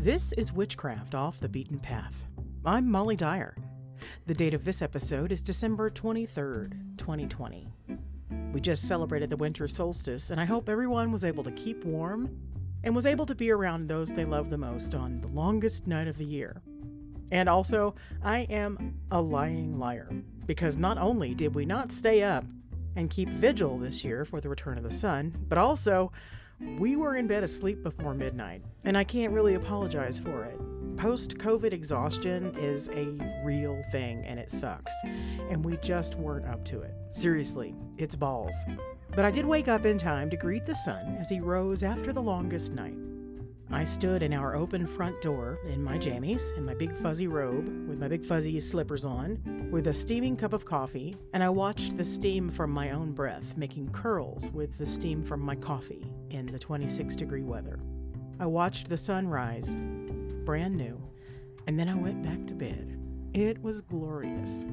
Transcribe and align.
This 0.00 0.32
is 0.34 0.52
Witchcraft 0.52 1.16
Off 1.16 1.40
the 1.40 1.48
Beaten 1.48 1.80
Path. 1.80 2.28
I'm 2.64 2.88
Molly 2.88 3.16
Dyer. 3.16 3.56
The 4.26 4.32
date 4.32 4.54
of 4.54 4.64
this 4.64 4.80
episode 4.80 5.32
is 5.32 5.42
December 5.42 5.90
23rd, 5.90 6.96
2020. 6.96 7.68
We 8.52 8.60
just 8.60 8.86
celebrated 8.86 9.28
the 9.28 9.36
winter 9.36 9.66
solstice, 9.66 10.30
and 10.30 10.40
I 10.40 10.44
hope 10.44 10.68
everyone 10.68 11.10
was 11.10 11.24
able 11.24 11.42
to 11.42 11.50
keep 11.50 11.84
warm 11.84 12.30
and 12.84 12.94
was 12.94 13.06
able 13.06 13.26
to 13.26 13.34
be 13.34 13.50
around 13.50 13.88
those 13.88 14.12
they 14.12 14.24
love 14.24 14.50
the 14.50 14.56
most 14.56 14.94
on 14.94 15.20
the 15.20 15.26
longest 15.26 15.88
night 15.88 16.06
of 16.06 16.16
the 16.16 16.24
year. 16.24 16.62
And 17.32 17.48
also, 17.48 17.96
I 18.22 18.42
am 18.42 19.00
a 19.10 19.20
lying 19.20 19.80
liar, 19.80 20.08
because 20.46 20.76
not 20.76 20.96
only 20.96 21.34
did 21.34 21.56
we 21.56 21.66
not 21.66 21.90
stay 21.90 22.22
up 22.22 22.44
and 22.94 23.10
keep 23.10 23.28
vigil 23.28 23.76
this 23.76 24.04
year 24.04 24.24
for 24.24 24.40
the 24.40 24.48
return 24.48 24.78
of 24.78 24.84
the 24.84 24.92
sun, 24.92 25.34
but 25.48 25.58
also 25.58 26.12
we 26.60 26.96
were 26.96 27.16
in 27.16 27.26
bed 27.26 27.44
asleep 27.44 27.82
before 27.82 28.14
midnight, 28.14 28.62
and 28.84 28.96
I 28.96 29.04
can't 29.04 29.32
really 29.32 29.54
apologize 29.54 30.18
for 30.18 30.44
it. 30.44 30.58
Post 30.96 31.38
COVID 31.38 31.72
exhaustion 31.72 32.56
is 32.58 32.88
a 32.88 33.06
real 33.44 33.82
thing 33.92 34.24
and 34.24 34.38
it 34.38 34.50
sucks, 34.50 34.92
and 35.48 35.64
we 35.64 35.76
just 35.76 36.16
weren't 36.16 36.46
up 36.46 36.64
to 36.66 36.80
it. 36.80 36.92
Seriously, 37.12 37.76
it's 37.98 38.16
balls. 38.16 38.54
But 39.14 39.24
I 39.24 39.30
did 39.30 39.46
wake 39.46 39.68
up 39.68 39.86
in 39.86 39.96
time 39.96 40.28
to 40.30 40.36
greet 40.36 40.66
the 40.66 40.74
sun 40.74 41.16
as 41.20 41.28
he 41.28 41.40
rose 41.40 41.84
after 41.84 42.12
the 42.12 42.22
longest 42.22 42.72
night. 42.72 42.98
I 43.70 43.84
stood 43.84 44.22
in 44.22 44.32
our 44.32 44.56
open 44.56 44.86
front 44.86 45.20
door 45.20 45.60
in 45.68 45.84
my 45.84 45.98
jammies 45.98 46.56
and 46.56 46.66
my 46.66 46.74
big 46.74 46.96
fuzzy 46.96 47.28
robe 47.28 47.88
with 47.88 47.98
my 47.98 48.08
big 48.08 48.24
fuzzy 48.24 48.58
slippers 48.60 49.04
on, 49.04 49.68
with 49.70 49.86
a 49.86 49.94
steaming 49.94 50.36
cup 50.36 50.52
of 50.52 50.64
coffee, 50.64 51.14
and 51.32 51.44
I 51.44 51.50
watched 51.50 51.96
the 51.96 52.04
steam 52.04 52.50
from 52.50 52.70
my 52.70 52.90
own 52.90 53.12
breath 53.12 53.56
making 53.56 53.90
curls 53.90 54.50
with 54.50 54.76
the 54.78 54.86
steam 54.86 55.22
from 55.22 55.40
my 55.40 55.54
coffee 55.54 56.06
in 56.30 56.46
the 56.46 56.58
26 56.58 57.16
degree 57.16 57.42
weather. 57.42 57.78
I 58.40 58.46
watched 58.46 58.88
the 58.88 58.96
sun 58.96 59.26
rise, 59.26 59.76
brand 60.44 60.76
new, 60.76 61.00
and 61.66 61.78
then 61.78 61.88
I 61.88 61.94
went 61.94 62.22
back 62.22 62.46
to 62.46 62.54
bed. 62.54 62.98
It 63.34 63.62
was 63.62 63.80
glorious. 63.80 64.64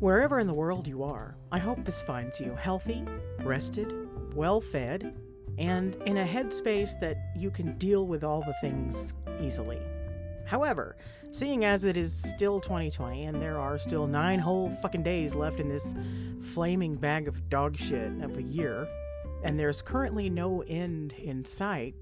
Wherever 0.00 0.38
in 0.38 0.46
the 0.46 0.54
world 0.54 0.86
you 0.86 1.02
are, 1.02 1.36
I 1.50 1.58
hope 1.58 1.84
this 1.84 2.02
finds 2.02 2.40
you 2.40 2.54
healthy, 2.54 3.04
rested, 3.42 3.92
well 4.34 4.60
fed, 4.60 5.16
and 5.58 5.96
in 6.06 6.18
a 6.18 6.24
headspace 6.24 6.98
that 7.00 7.18
you 7.36 7.50
can 7.50 7.72
deal 7.78 8.06
with 8.06 8.22
all 8.22 8.42
the 8.42 8.54
things 8.60 9.12
easily. 9.40 9.80
However, 10.48 10.96
seeing 11.30 11.66
as 11.66 11.84
it 11.84 11.98
is 11.98 12.10
still 12.12 12.58
2020 12.58 13.26
and 13.26 13.40
there 13.40 13.58
are 13.58 13.78
still 13.78 14.06
nine 14.06 14.38
whole 14.38 14.70
fucking 14.70 15.02
days 15.02 15.34
left 15.34 15.60
in 15.60 15.68
this 15.68 15.94
flaming 16.40 16.96
bag 16.96 17.28
of 17.28 17.50
dog 17.50 17.76
shit 17.76 18.22
of 18.22 18.38
a 18.38 18.42
year, 18.42 18.88
and 19.44 19.58
there's 19.58 19.82
currently 19.82 20.30
no 20.30 20.62
end 20.62 21.12
in 21.12 21.44
sight, 21.44 21.94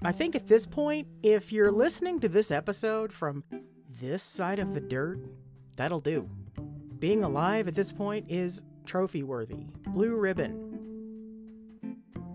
I 0.00 0.12
think 0.12 0.36
at 0.36 0.46
this 0.46 0.64
point, 0.64 1.08
if 1.24 1.50
you're 1.50 1.72
listening 1.72 2.20
to 2.20 2.28
this 2.28 2.52
episode 2.52 3.12
from 3.12 3.42
this 4.00 4.22
side 4.22 4.60
of 4.60 4.74
the 4.74 4.80
dirt, 4.80 5.18
that'll 5.76 5.98
do. 5.98 6.30
Being 7.00 7.24
alive 7.24 7.66
at 7.66 7.74
this 7.74 7.90
point 7.90 8.26
is 8.28 8.62
trophy 8.86 9.24
worthy. 9.24 9.66
Blue 9.88 10.14
ribbon. 10.14 10.68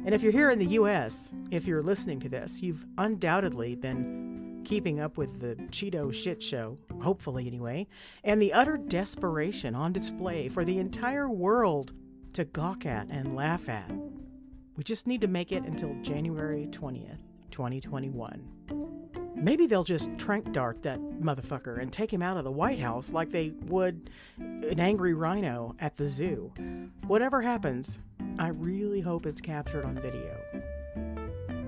And 0.05 0.13
if 0.13 0.21
you're 0.21 0.33
here 0.33 0.51
in 0.51 0.59
the 0.59 0.73
US, 0.79 1.33
if 1.51 1.65
you're 1.65 1.81
listening 1.81 2.19
to 2.19 2.27
this, 2.27 2.61
you've 2.61 2.85
undoubtedly 2.97 3.75
been 3.75 4.22
keeping 4.63 4.99
up 4.99 5.17
with 5.17 5.39
the 5.39 5.55
Cheeto 5.71 6.13
shit 6.13 6.41
show, 6.41 6.77
hopefully 7.01 7.47
anyway, 7.47 7.87
and 8.23 8.41
the 8.41 8.53
utter 8.53 8.77
desperation 8.77 9.75
on 9.75 9.93
display 9.93 10.49
for 10.49 10.65
the 10.65 10.79
entire 10.79 11.29
world 11.29 11.93
to 12.33 12.45
gawk 12.45 12.85
at 12.85 13.07
and 13.09 13.35
laugh 13.35 13.69
at. 13.69 13.91
We 14.75 14.83
just 14.83 15.05
need 15.05 15.21
to 15.21 15.27
make 15.27 15.51
it 15.51 15.63
until 15.63 15.95
January 16.01 16.67
20th, 16.71 17.19
2021. 17.51 18.43
Maybe 19.35 19.67
they'll 19.67 19.83
just 19.83 20.09
trank 20.17 20.51
dart 20.51 20.81
that 20.83 20.99
motherfucker 20.99 21.79
and 21.79 21.91
take 21.91 22.11
him 22.11 22.21
out 22.21 22.37
of 22.37 22.43
the 22.43 22.51
White 22.51 22.79
House 22.79 23.11
like 23.11 23.29
they 23.29 23.51
would 23.65 24.09
an 24.37 24.79
angry 24.79 25.13
rhino 25.13 25.75
at 25.79 25.97
the 25.97 26.05
zoo. 26.05 26.51
Whatever 27.07 27.41
happens, 27.41 27.99
I 28.39 28.47
really 28.47 29.01
hope 29.01 29.25
it's 29.25 29.41
captured 29.41 29.85
on 29.85 29.95
video. 29.95 30.37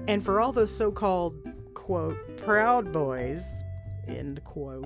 And 0.07 0.23
for 0.23 0.39
all 0.39 0.51
those 0.51 0.75
so 0.75 0.91
called, 0.91 1.35
quote, 1.75 2.17
proud 2.37 2.91
boys, 2.91 3.61
end 4.07 4.43
quote, 4.43 4.85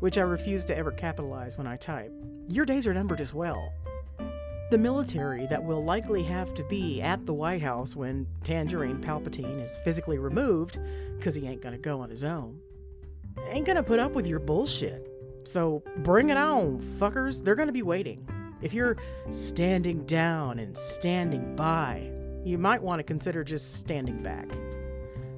which 0.00 0.18
I 0.18 0.22
refuse 0.22 0.64
to 0.66 0.76
ever 0.76 0.90
capitalize 0.90 1.56
when 1.56 1.66
I 1.66 1.76
type, 1.76 2.12
your 2.48 2.66
days 2.66 2.86
are 2.86 2.92
numbered 2.92 3.20
as 3.20 3.32
well. 3.32 3.72
The 4.70 4.76
military 4.76 5.46
that 5.46 5.64
will 5.64 5.82
likely 5.82 6.22
have 6.24 6.52
to 6.54 6.64
be 6.64 7.00
at 7.00 7.24
the 7.24 7.32
White 7.32 7.62
House 7.62 7.96
when 7.96 8.26
Tangerine 8.44 8.98
Palpatine 8.98 9.62
is 9.62 9.78
physically 9.78 10.18
removed, 10.18 10.78
because 11.16 11.34
he 11.34 11.46
ain't 11.46 11.62
gonna 11.62 11.78
go 11.78 12.00
on 12.00 12.10
his 12.10 12.24
own, 12.24 12.60
ain't 13.48 13.66
gonna 13.66 13.82
put 13.82 13.98
up 13.98 14.12
with 14.12 14.26
your 14.26 14.40
bullshit. 14.40 15.08
So 15.44 15.82
bring 15.98 16.28
it 16.28 16.36
on, 16.36 16.82
fuckers. 16.82 17.42
They're 17.42 17.54
gonna 17.54 17.72
be 17.72 17.82
waiting. 17.82 18.28
If 18.60 18.74
you're 18.74 18.96
standing 19.30 20.04
down 20.04 20.58
and 20.58 20.76
standing 20.76 21.56
by, 21.56 22.10
you 22.44 22.58
might 22.58 22.82
want 22.82 22.98
to 22.98 23.04
consider 23.04 23.44
just 23.44 23.74
standing 23.74 24.22
back. 24.22 24.50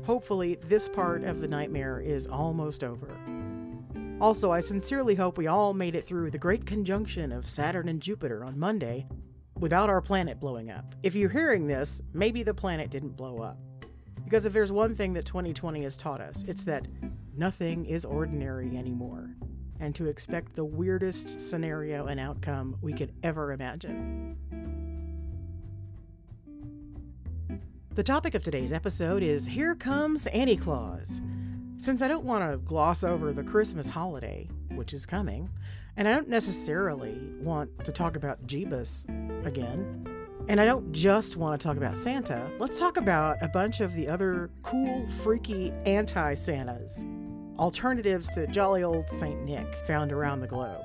Hopefully, 0.04 0.58
this 0.66 0.88
part 0.88 1.24
of 1.24 1.40
the 1.40 1.48
nightmare 1.48 2.00
is 2.00 2.26
almost 2.26 2.82
over. 2.82 3.16
Also, 4.20 4.50
I 4.50 4.60
sincerely 4.60 5.14
hope 5.14 5.38
we 5.38 5.46
all 5.46 5.72
made 5.72 5.94
it 5.94 6.06
through 6.06 6.30
the 6.30 6.38
great 6.38 6.66
conjunction 6.66 7.32
of 7.32 7.48
Saturn 7.48 7.88
and 7.88 8.00
Jupiter 8.00 8.44
on 8.44 8.58
Monday 8.58 9.06
without 9.58 9.88
our 9.90 10.00
planet 10.00 10.40
blowing 10.40 10.70
up. 10.70 10.94
If 11.02 11.14
you're 11.14 11.30
hearing 11.30 11.66
this, 11.66 12.02
maybe 12.12 12.42
the 12.42 12.54
planet 12.54 12.90
didn't 12.90 13.16
blow 13.16 13.38
up. 13.38 13.58
Because 14.24 14.46
if 14.46 14.52
there's 14.52 14.72
one 14.72 14.94
thing 14.94 15.12
that 15.14 15.26
2020 15.26 15.82
has 15.82 15.96
taught 15.96 16.20
us, 16.20 16.44
it's 16.46 16.64
that 16.64 16.86
nothing 17.36 17.86
is 17.86 18.04
ordinary 18.04 18.76
anymore, 18.76 19.30
and 19.80 19.94
to 19.94 20.06
expect 20.06 20.54
the 20.54 20.64
weirdest 20.64 21.40
scenario 21.40 22.06
and 22.06 22.20
outcome 22.20 22.76
we 22.80 22.92
could 22.92 23.12
ever 23.22 23.52
imagine. 23.52 24.36
The 27.92 28.04
topic 28.04 28.36
of 28.36 28.44
today's 28.44 28.72
episode 28.72 29.20
is 29.20 29.46
Here 29.46 29.74
Comes 29.74 30.28
Annie 30.28 30.56
Claus. 30.56 31.20
Since 31.76 32.02
I 32.02 32.06
don't 32.06 32.24
want 32.24 32.48
to 32.48 32.56
gloss 32.58 33.02
over 33.02 33.32
the 33.32 33.42
Christmas 33.42 33.88
holiday, 33.88 34.48
which 34.76 34.94
is 34.94 35.04
coming, 35.04 35.50
and 35.96 36.06
I 36.06 36.12
don't 36.12 36.28
necessarily 36.28 37.20
want 37.40 37.84
to 37.84 37.90
talk 37.90 38.14
about 38.14 38.46
Jeebus 38.46 39.08
again, 39.44 40.06
and 40.48 40.60
I 40.60 40.66
don't 40.66 40.92
just 40.92 41.36
want 41.36 41.60
to 41.60 41.66
talk 41.66 41.76
about 41.76 41.96
Santa, 41.96 42.48
let's 42.60 42.78
talk 42.78 42.96
about 42.96 43.38
a 43.42 43.48
bunch 43.48 43.80
of 43.80 43.92
the 43.94 44.06
other 44.06 44.50
cool, 44.62 45.08
freaky 45.08 45.72
anti 45.84 46.34
Santas, 46.34 47.04
alternatives 47.58 48.28
to 48.36 48.46
jolly 48.46 48.84
old 48.84 49.10
Saint 49.10 49.42
Nick 49.42 49.66
found 49.84 50.12
around 50.12 50.42
the 50.42 50.46
globe. 50.46 50.84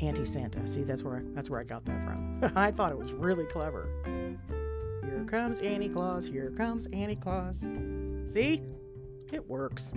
Anti 0.00 0.24
Santa. 0.24 0.66
See, 0.66 0.82
that's 0.82 1.04
where 1.04 1.18
I, 1.18 1.20
that's 1.34 1.48
where 1.48 1.60
I 1.60 1.64
got 1.64 1.84
that 1.84 2.02
from. 2.02 2.40
I 2.56 2.72
thought 2.72 2.90
it 2.90 2.98
was 2.98 3.12
really 3.12 3.44
clever. 3.44 3.88
Here 5.06 5.24
comes 5.24 5.60
Annie 5.60 5.88
Claus. 5.88 6.26
Here 6.26 6.50
comes 6.50 6.86
Annie 6.92 7.16
Claus. 7.16 7.64
See, 8.26 8.62
it 9.32 9.48
works. 9.48 9.92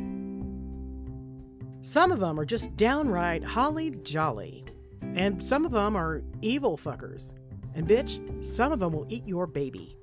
Some 1.82 2.12
of 2.12 2.20
them 2.20 2.40
are 2.40 2.46
just 2.46 2.76
downright 2.76 3.44
holly 3.44 3.92
jolly, 4.04 4.66
and 5.02 5.44
some 5.44 5.66
of 5.66 5.72
them 5.72 5.96
are 5.96 6.22
evil 6.42 6.78
fuckers. 6.78 7.34
And 7.74 7.88
bitch, 7.88 8.46
some 8.46 8.72
of 8.72 8.80
them 8.80 8.94
will 8.94 9.08
eat 9.10 9.28
your 9.28 9.48
baby. 9.48 9.98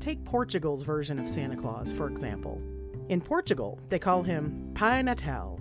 Take 0.00 0.24
Portugal's 0.24 0.82
version 0.82 1.18
of 1.18 1.28
Santa 1.28 1.56
Claus, 1.56 1.92
for 1.92 2.08
example. 2.08 2.60
In 3.08 3.20
Portugal, 3.20 3.78
they 3.90 3.98
call 3.98 4.22
him 4.22 4.70
Pai 4.74 5.02
Natal. 5.02 5.60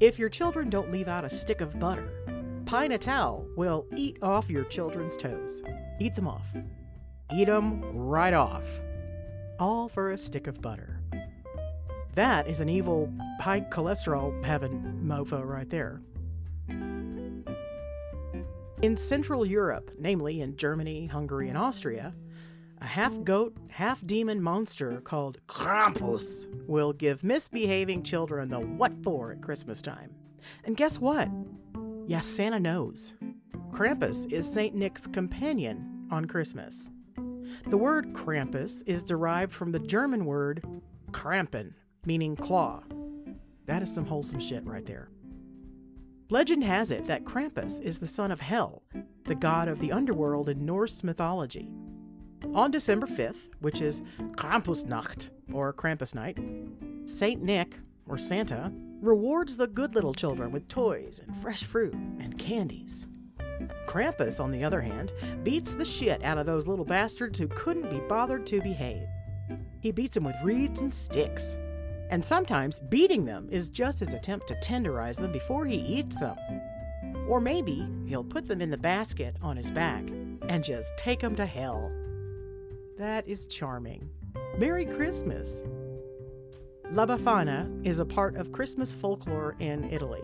If 0.00 0.18
your 0.18 0.28
children 0.28 0.70
don't 0.70 0.90
leave 0.90 1.08
out 1.08 1.24
a 1.24 1.30
stick 1.30 1.60
of 1.60 1.78
butter, 1.78 2.10
Pai 2.66 2.88
Natal 2.88 3.46
will 3.56 3.86
eat 3.96 4.18
off 4.22 4.50
your 4.50 4.64
children's 4.64 5.16
toes. 5.16 5.62
Eat 6.00 6.14
them 6.14 6.28
off. 6.28 6.46
Eat 7.34 7.46
them 7.46 7.82
right 7.94 8.32
off. 8.32 8.80
All 9.58 9.88
for 9.88 10.10
a 10.10 10.18
stick 10.18 10.46
of 10.46 10.62
butter. 10.62 11.00
That 12.14 12.48
is 12.48 12.60
an 12.60 12.68
evil, 12.68 13.12
high 13.40 13.60
cholesterol 13.60 14.44
heaven 14.44 14.98
mofo 15.02 15.44
right 15.44 15.68
there. 15.68 16.00
In 18.82 18.96
Central 18.96 19.44
Europe, 19.44 19.90
namely 19.98 20.40
in 20.40 20.56
Germany, 20.56 21.06
Hungary, 21.06 21.48
and 21.48 21.58
Austria, 21.58 22.14
a 22.80 22.86
half 22.86 23.22
goat, 23.24 23.56
half 23.68 24.04
demon 24.06 24.40
monster 24.40 25.00
called 25.00 25.38
Krampus 25.48 26.46
will 26.66 26.92
give 26.92 27.24
misbehaving 27.24 28.04
children 28.04 28.48
the 28.48 28.60
what 28.60 28.92
for 29.02 29.32
at 29.32 29.42
Christmas 29.42 29.82
time. 29.82 30.14
And 30.64 30.76
guess 30.76 31.00
what? 31.00 31.28
Yes, 32.06 32.26
Santa 32.26 32.60
knows. 32.60 33.14
Krampus 33.72 34.32
is 34.32 34.50
St. 34.50 34.74
Nick's 34.74 35.06
companion 35.06 36.06
on 36.10 36.24
Christmas. 36.24 36.90
The 37.66 37.78
word 37.78 38.12
Krampus 38.12 38.82
is 38.86 39.02
derived 39.02 39.52
from 39.52 39.72
the 39.72 39.78
German 39.78 40.24
word 40.24 40.64
Krampen, 41.10 41.72
meaning 42.04 42.36
claw. 42.36 42.82
That 43.66 43.82
is 43.82 43.92
some 43.92 44.06
wholesome 44.06 44.40
shit 44.40 44.64
right 44.64 44.86
there. 44.86 45.10
Legend 46.30 46.64
has 46.64 46.90
it 46.90 47.06
that 47.06 47.24
Krampus 47.24 47.80
is 47.80 47.98
the 47.98 48.06
son 48.06 48.30
of 48.30 48.40
Hel, 48.40 48.82
the 49.24 49.34
god 49.34 49.68
of 49.68 49.78
the 49.78 49.92
underworld 49.92 50.48
in 50.48 50.66
Norse 50.66 51.02
mythology. 51.02 51.70
On 52.54 52.70
December 52.70 53.06
5th, 53.06 53.48
which 53.60 53.80
is 53.80 54.02
Krampusnacht, 54.36 55.30
or 55.52 55.72
Krampus 55.72 56.14
Night, 56.14 56.38
St. 57.06 57.42
Nick, 57.42 57.78
or 58.06 58.18
Santa, 58.18 58.72
rewards 59.00 59.56
the 59.56 59.66
good 59.66 59.94
little 59.94 60.14
children 60.14 60.50
with 60.50 60.68
toys 60.68 61.20
and 61.24 61.36
fresh 61.38 61.64
fruit 61.64 61.94
and 61.94 62.38
candies. 62.38 63.06
Krampus, 63.86 64.42
on 64.42 64.50
the 64.50 64.64
other 64.64 64.80
hand, 64.80 65.12
beats 65.42 65.74
the 65.74 65.84
shit 65.84 66.22
out 66.24 66.38
of 66.38 66.46
those 66.46 66.66
little 66.66 66.84
bastards 66.84 67.38
who 67.38 67.48
couldn't 67.48 67.90
be 67.90 68.00
bothered 68.08 68.46
to 68.46 68.60
behave. 68.60 69.06
He 69.80 69.92
beats 69.92 70.14
them 70.14 70.24
with 70.24 70.36
reeds 70.42 70.80
and 70.80 70.92
sticks. 70.92 71.56
And 72.10 72.24
sometimes 72.24 72.80
beating 72.80 73.24
them 73.24 73.48
is 73.50 73.68
just 73.68 74.00
his 74.00 74.14
attempt 74.14 74.48
to 74.48 74.54
tenderize 74.56 75.16
them 75.16 75.32
before 75.32 75.66
he 75.66 75.76
eats 75.76 76.16
them. 76.16 76.36
Or 77.28 77.40
maybe 77.40 77.86
he'll 78.06 78.24
put 78.24 78.48
them 78.48 78.60
in 78.60 78.70
the 78.70 78.78
basket 78.78 79.36
on 79.42 79.56
his 79.56 79.70
back 79.70 80.04
and 80.48 80.64
just 80.64 80.96
take 80.96 81.20
them 81.20 81.36
to 81.36 81.46
hell. 81.46 81.92
That 82.96 83.28
is 83.28 83.46
charming. 83.46 84.08
Merry 84.56 84.86
Christmas! 84.86 85.62
La 86.90 87.04
Befana 87.04 87.86
is 87.86 87.98
a 87.98 88.06
part 88.06 88.36
of 88.36 88.50
Christmas 88.50 88.94
folklore 88.94 89.54
in 89.58 89.84
Italy. 89.90 90.22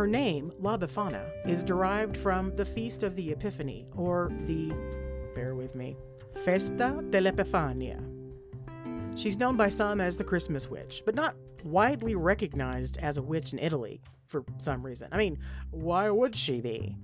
Her 0.00 0.06
name, 0.06 0.50
La 0.58 0.78
Befana, 0.78 1.28
is 1.44 1.62
derived 1.62 2.16
from 2.16 2.56
the 2.56 2.64
Feast 2.64 3.02
of 3.02 3.16
the 3.16 3.32
Epiphany, 3.32 3.84
or 3.94 4.32
the, 4.46 4.70
bear 5.34 5.54
with 5.54 5.74
me, 5.74 5.94
Festa 6.42 7.04
dell'Epifania. 7.10 8.00
She's 9.14 9.36
known 9.36 9.58
by 9.58 9.68
some 9.68 10.00
as 10.00 10.16
the 10.16 10.24
Christmas 10.24 10.70
Witch, 10.70 11.02
but 11.04 11.14
not 11.14 11.36
widely 11.64 12.14
recognized 12.14 12.96
as 12.96 13.18
a 13.18 13.22
witch 13.22 13.52
in 13.52 13.58
Italy 13.58 14.00
for 14.26 14.42
some 14.56 14.82
reason. 14.82 15.08
I 15.12 15.18
mean, 15.18 15.38
why 15.70 16.08
would 16.08 16.34
she 16.34 16.62
be? 16.62 16.96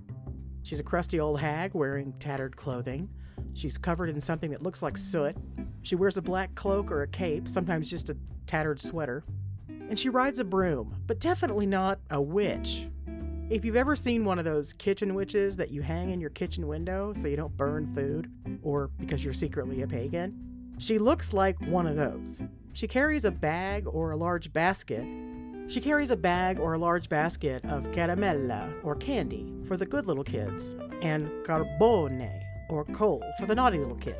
She's 0.63 0.79
a 0.79 0.83
crusty 0.83 1.19
old 1.19 1.39
hag 1.39 1.75
wearing 1.75 2.13
tattered 2.13 2.57
clothing. 2.57 3.09
She's 3.53 3.77
covered 3.77 4.09
in 4.09 4.19
something 4.19 4.49
that 4.49 4.63
looks 4.63 4.81
like 4.81 4.97
soot. 4.97 5.37
She 5.83 5.93
wears 5.93 6.17
a 6.17 6.23
black 6.23 6.55
cloak 6.55 6.89
or 6.91 7.03
a 7.03 7.07
cape, 7.07 7.47
sometimes 7.47 7.91
just 7.91 8.09
a 8.09 8.17
tattered 8.47 8.81
sweater. 8.81 9.23
And 9.89 9.97
she 9.97 10.09
rides 10.09 10.39
a 10.39 10.43
broom, 10.43 10.95
but 11.07 11.19
definitely 11.19 11.65
not 11.65 11.99
a 12.09 12.21
witch. 12.21 12.87
If 13.49 13.63
you've 13.63 13.77
ever 13.77 13.95
seen 13.95 14.25
one 14.25 14.39
of 14.39 14.45
those 14.45 14.73
kitchen 14.73 15.15
witches 15.15 15.55
that 15.55 15.71
you 15.71 15.81
hang 15.81 16.11
in 16.11 16.19
your 16.19 16.29
kitchen 16.29 16.67
window 16.67 17.13
so 17.13 17.29
you 17.29 17.37
don't 17.37 17.55
burn 17.55 17.93
food, 17.95 18.29
or 18.61 18.89
because 18.99 19.23
you're 19.23 19.33
secretly 19.33 19.81
a 19.83 19.87
pagan, 19.87 20.75
she 20.77 20.99
looks 20.99 21.31
like 21.31 21.57
one 21.61 21.87
of 21.87 21.95
those. 21.95 22.43
She 22.73 22.87
carries 22.87 23.23
a 23.23 23.31
bag 23.31 23.87
or 23.87 24.11
a 24.11 24.17
large 24.17 24.51
basket. 24.51 25.05
She 25.69 25.79
carries 25.79 26.11
a 26.11 26.17
bag 26.17 26.59
or 26.59 26.73
a 26.73 26.77
large 26.77 27.07
basket 27.07 27.63
of 27.65 27.83
caramella 27.91 28.69
or 28.83 28.95
candy 28.95 29.51
for 29.63 29.77
the 29.77 29.85
good 29.85 30.05
little 30.05 30.25
kids, 30.25 30.75
and 31.01 31.29
carbone 31.45 32.41
or 32.69 32.83
coal 32.85 33.23
for 33.39 33.45
the 33.45 33.55
naughty 33.55 33.77
little 33.77 33.95
kid. 33.95 34.17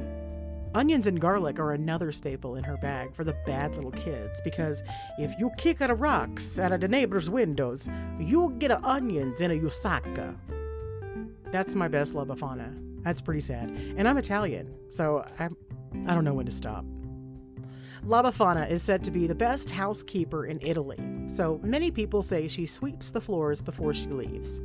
Onions 0.78 1.08
and 1.08 1.20
garlic 1.20 1.58
are 1.58 1.72
another 1.72 2.12
staple 2.12 2.56
in 2.56 2.64
her 2.64 2.78
bag 2.78 3.12
for 3.16 3.24
the 3.24 3.36
bad 3.48 3.74
little 3.74 3.90
kids 3.90 4.40
because 4.42 4.84
if 5.18 5.34
you 5.40 5.50
kick 5.58 5.82
at 5.82 5.90
a 5.90 5.96
rocks 5.96 6.60
out 6.60 6.72
of 6.72 6.82
the 6.82 6.88
neighbor's 6.88 7.32
windows, 7.32 7.90
you'll 8.20 8.50
get 8.50 8.70
a 8.70 8.80
onions 8.86 9.42
in 9.42 9.50
a 9.50 9.56
usaka. 9.56 10.38
That's 11.52 11.74
my 11.74 11.88
best 11.88 12.14
La 12.14 12.26
Befana. 12.26 12.78
That's 13.04 13.22
pretty 13.22 13.42
sad. 13.42 13.72
And 13.72 14.08
I'm 14.08 14.20
Italian, 14.20 14.72
so 14.88 15.26
I'm, 15.40 15.58
I 16.08 16.14
don't 16.14 16.24
know 16.24 16.36
when 16.36 16.46
to 16.46 16.52
stop. 16.52 16.86
La 18.04 18.22
Befana 18.22 18.70
is 18.70 18.84
said 18.84 19.04
to 19.06 19.10
be 19.10 19.26
the 19.26 19.34
best 19.34 19.72
housekeeper 19.72 20.46
in 20.46 20.60
Italy, 20.62 21.00
so 21.26 21.60
many 21.64 21.90
people 21.90 22.22
say 22.22 22.48
she 22.48 22.68
sweeps 22.68 23.10
the 23.10 23.20
floors 23.20 23.62
before 23.62 23.96
she 23.96 24.10
leaves. 24.10 24.62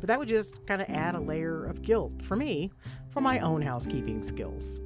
But 0.00 0.08
that 0.08 0.18
would 0.18 0.28
just 0.28 0.66
kind 0.66 0.82
of 0.82 0.90
add 0.90 1.14
a 1.14 1.20
layer 1.20 1.64
of 1.64 1.80
guilt 1.80 2.22
for 2.22 2.36
me 2.36 2.72
for 3.08 3.22
my 3.22 3.38
own 3.38 3.62
housekeeping 3.62 4.22
skills. 4.22 4.78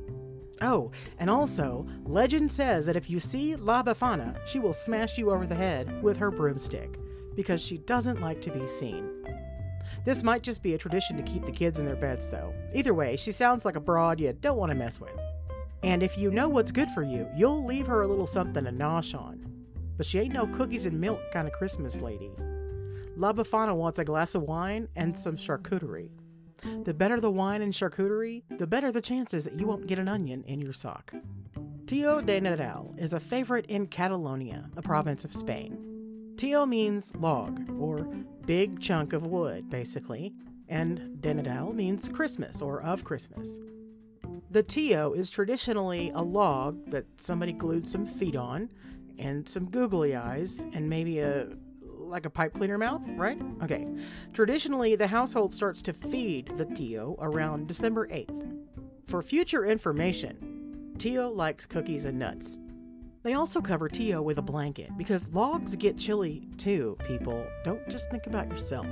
Oh, 0.60 0.90
and 1.18 1.30
also, 1.30 1.86
legend 2.04 2.52
says 2.52 2.86
that 2.86 2.96
if 2.96 3.08
you 3.08 3.18
see 3.18 3.56
La 3.56 3.82
Befana, 3.82 4.36
she 4.46 4.58
will 4.58 4.72
smash 4.72 5.16
you 5.16 5.30
over 5.30 5.46
the 5.46 5.54
head 5.54 6.02
with 6.02 6.16
her 6.18 6.30
broomstick, 6.30 6.98
because 7.34 7.62
she 7.62 7.78
doesn't 7.78 8.20
like 8.20 8.42
to 8.42 8.50
be 8.50 8.66
seen. 8.68 9.08
This 10.04 10.22
might 10.22 10.42
just 10.42 10.62
be 10.62 10.74
a 10.74 10.78
tradition 10.78 11.16
to 11.16 11.22
keep 11.22 11.44
the 11.44 11.52
kids 11.52 11.78
in 11.78 11.86
their 11.86 11.96
beds, 11.96 12.28
though. 12.28 12.54
Either 12.74 12.94
way, 12.94 13.16
she 13.16 13.32
sounds 13.32 13.64
like 13.64 13.76
a 13.76 13.80
broad 13.80 14.20
you 14.20 14.32
don't 14.40 14.58
want 14.58 14.70
to 14.70 14.76
mess 14.76 15.00
with. 15.00 15.16
And 15.82 16.02
if 16.02 16.18
you 16.18 16.30
know 16.30 16.48
what's 16.48 16.70
good 16.70 16.90
for 16.90 17.02
you, 17.02 17.26
you'll 17.34 17.64
leave 17.64 17.86
her 17.86 18.02
a 18.02 18.08
little 18.08 18.26
something 18.26 18.64
to 18.64 18.70
nosh 18.70 19.18
on. 19.18 19.46
But 19.96 20.06
she 20.06 20.18
ain't 20.18 20.34
no 20.34 20.46
cookies 20.46 20.86
and 20.86 21.00
milk 21.00 21.20
kind 21.32 21.46
of 21.46 21.54
Christmas 21.54 22.00
lady. 22.00 22.30
La 23.16 23.32
Befana 23.32 23.74
wants 23.74 23.98
a 23.98 24.04
glass 24.04 24.34
of 24.34 24.42
wine 24.42 24.88
and 24.96 25.18
some 25.18 25.36
charcuterie. 25.36 26.10
Mm. 26.62 26.84
The 26.84 26.94
better 26.94 27.20
the 27.20 27.30
wine 27.30 27.62
and 27.62 27.72
charcuterie, 27.72 28.42
the 28.58 28.66
better 28.66 28.92
the 28.92 29.00
chances 29.00 29.44
that 29.44 29.58
you 29.58 29.66
won't 29.66 29.86
get 29.86 29.98
an 29.98 30.08
onion 30.08 30.44
in 30.44 30.60
your 30.60 30.72
sock. 30.72 31.12
Tio 31.86 32.20
de 32.20 32.40
Nadal 32.40 32.98
is 32.98 33.14
a 33.14 33.20
favorite 33.20 33.66
in 33.66 33.86
Catalonia, 33.86 34.70
a 34.76 34.82
province 34.82 35.24
of 35.24 35.34
Spain. 35.34 36.34
Tio 36.36 36.64
means 36.64 37.14
log, 37.16 37.68
or 37.78 37.98
big 38.46 38.80
chunk 38.80 39.12
of 39.12 39.26
wood, 39.26 39.68
basically, 39.68 40.32
and 40.68 41.20
de 41.20 41.34
Nadal 41.34 41.74
means 41.74 42.08
Christmas, 42.08 42.62
or 42.62 42.80
of 42.82 43.04
Christmas. 43.04 43.58
The 44.50 44.62
Tio 44.62 45.12
is 45.12 45.30
traditionally 45.30 46.10
a 46.14 46.22
log 46.22 46.90
that 46.90 47.06
somebody 47.18 47.52
glued 47.52 47.86
some 47.88 48.06
feet 48.06 48.36
on, 48.36 48.70
and 49.18 49.48
some 49.48 49.68
googly 49.68 50.16
eyes, 50.16 50.66
and 50.72 50.88
maybe 50.88 51.18
a 51.18 51.48
like 52.10 52.26
a 52.26 52.30
pipe 52.30 52.54
cleaner 52.54 52.78
mouth, 52.78 53.02
right? 53.16 53.40
Okay. 53.62 53.86
Traditionally, 54.32 54.96
the 54.96 55.06
household 55.06 55.54
starts 55.54 55.82
to 55.82 55.92
feed 55.92 56.52
the 56.56 56.64
Tio 56.64 57.16
around 57.20 57.68
December 57.68 58.08
8th. 58.08 58.58
For 59.04 59.22
future 59.22 59.64
information, 59.64 60.94
Tio 60.98 61.30
likes 61.30 61.66
cookies 61.66 62.04
and 62.04 62.18
nuts. 62.18 62.58
They 63.22 63.34
also 63.34 63.60
cover 63.60 63.88
Tio 63.88 64.22
with 64.22 64.38
a 64.38 64.42
blanket 64.42 64.90
because 64.96 65.34
logs 65.34 65.76
get 65.76 65.98
chilly 65.98 66.48
too, 66.56 66.96
people. 67.06 67.44
Don't 67.64 67.86
just 67.88 68.10
think 68.10 68.26
about 68.26 68.48
yourself. 68.48 68.86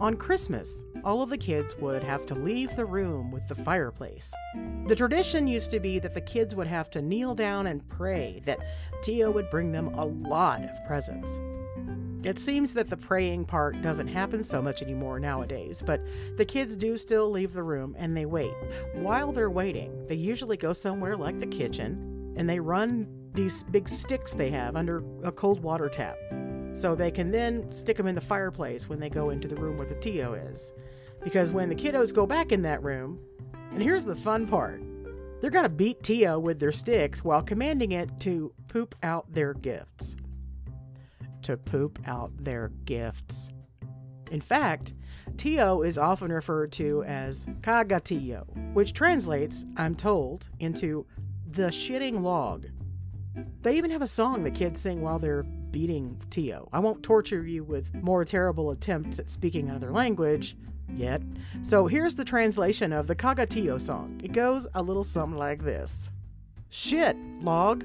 On 0.00 0.16
Christmas, 0.16 0.84
all 1.04 1.22
of 1.22 1.30
the 1.30 1.36
kids 1.36 1.74
would 1.76 2.02
have 2.04 2.24
to 2.26 2.34
leave 2.34 2.74
the 2.76 2.84
room 2.86 3.30
with 3.30 3.46
the 3.48 3.54
fireplace. 3.54 4.32
The 4.86 4.94
tradition 4.94 5.48
used 5.48 5.70
to 5.72 5.80
be 5.80 5.98
that 5.98 6.14
the 6.14 6.20
kids 6.20 6.54
would 6.54 6.68
have 6.68 6.88
to 6.90 7.02
kneel 7.02 7.34
down 7.34 7.66
and 7.66 7.86
pray 7.88 8.40
that 8.46 8.60
Tio 9.02 9.30
would 9.30 9.50
bring 9.50 9.72
them 9.72 9.88
a 9.88 10.06
lot 10.06 10.62
of 10.62 10.86
presents. 10.86 11.40
It 12.24 12.38
seems 12.38 12.74
that 12.74 12.88
the 12.88 12.96
praying 12.96 13.44
part 13.44 13.80
doesn't 13.80 14.08
happen 14.08 14.42
so 14.42 14.60
much 14.60 14.82
anymore 14.82 15.20
nowadays, 15.20 15.82
but 15.86 16.00
the 16.36 16.44
kids 16.44 16.76
do 16.76 16.96
still 16.96 17.30
leave 17.30 17.52
the 17.52 17.62
room 17.62 17.94
and 17.96 18.16
they 18.16 18.26
wait. 18.26 18.52
While 18.94 19.30
they're 19.30 19.50
waiting, 19.50 20.04
they 20.08 20.16
usually 20.16 20.56
go 20.56 20.72
somewhere 20.72 21.16
like 21.16 21.38
the 21.38 21.46
kitchen 21.46 22.34
and 22.36 22.48
they 22.48 22.58
run 22.58 23.06
these 23.34 23.62
big 23.64 23.88
sticks 23.88 24.34
they 24.34 24.50
have 24.50 24.74
under 24.74 25.04
a 25.22 25.30
cold 25.30 25.62
water 25.62 25.88
tap. 25.88 26.16
So 26.72 26.96
they 26.96 27.12
can 27.12 27.30
then 27.30 27.70
stick 27.70 27.96
them 27.96 28.08
in 28.08 28.16
the 28.16 28.20
fireplace 28.20 28.88
when 28.88 28.98
they 28.98 29.10
go 29.10 29.30
into 29.30 29.46
the 29.46 29.56
room 29.56 29.76
where 29.76 29.86
the 29.86 29.94
Tio 29.94 30.34
is. 30.34 30.72
Because 31.22 31.52
when 31.52 31.68
the 31.68 31.74
kiddos 31.74 32.12
go 32.12 32.26
back 32.26 32.50
in 32.50 32.62
that 32.62 32.82
room, 32.82 33.20
and 33.70 33.80
here's 33.80 34.04
the 34.04 34.16
fun 34.16 34.46
part 34.46 34.82
they're 35.40 35.50
going 35.50 35.64
to 35.64 35.68
beat 35.68 36.02
Tio 36.02 36.40
with 36.40 36.58
their 36.58 36.72
sticks 36.72 37.22
while 37.22 37.42
commanding 37.42 37.92
it 37.92 38.10
to 38.20 38.52
poop 38.66 38.96
out 39.04 39.32
their 39.32 39.54
gifts 39.54 40.16
to 41.42 41.56
poop 41.56 41.98
out 42.06 42.32
their 42.36 42.70
gifts. 42.84 43.50
In 44.30 44.40
fact, 44.40 44.94
Tio 45.36 45.82
is 45.82 45.98
often 45.98 46.32
referred 46.32 46.72
to 46.72 47.04
as 47.04 47.46
Cagatio, 47.62 48.44
which 48.74 48.92
translates, 48.92 49.64
I'm 49.76 49.94
told, 49.94 50.48
into 50.58 51.06
the 51.50 51.68
shitting 51.68 52.22
log. 52.22 52.66
They 53.62 53.76
even 53.76 53.90
have 53.90 54.02
a 54.02 54.06
song 54.06 54.42
the 54.42 54.50
kids 54.50 54.80
sing 54.80 55.00
while 55.00 55.18
they're 55.18 55.44
beating 55.70 56.20
Tio. 56.30 56.68
I 56.72 56.78
won't 56.80 57.02
torture 57.02 57.44
you 57.44 57.62
with 57.62 57.94
more 57.94 58.24
terrible 58.24 58.70
attempts 58.70 59.18
at 59.18 59.30
speaking 59.30 59.68
another 59.68 59.92
language 59.92 60.56
yet. 60.92 61.22
So 61.62 61.86
here's 61.86 62.16
the 62.16 62.24
translation 62.24 62.92
of 62.92 63.06
the 63.06 63.14
Cagatio 63.14 63.80
song. 63.80 64.20
It 64.24 64.32
goes 64.32 64.66
a 64.74 64.82
little 64.82 65.04
something 65.04 65.38
like 65.38 65.62
this 65.62 66.10
Shit, 66.70 67.16
log. 67.40 67.84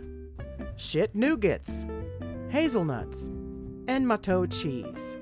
Shit 0.75 1.13
nougats. 1.13 1.85
Hazelnuts 2.51 3.29
and 3.87 4.07
Mato 4.07 4.45
cheese. 4.45 5.17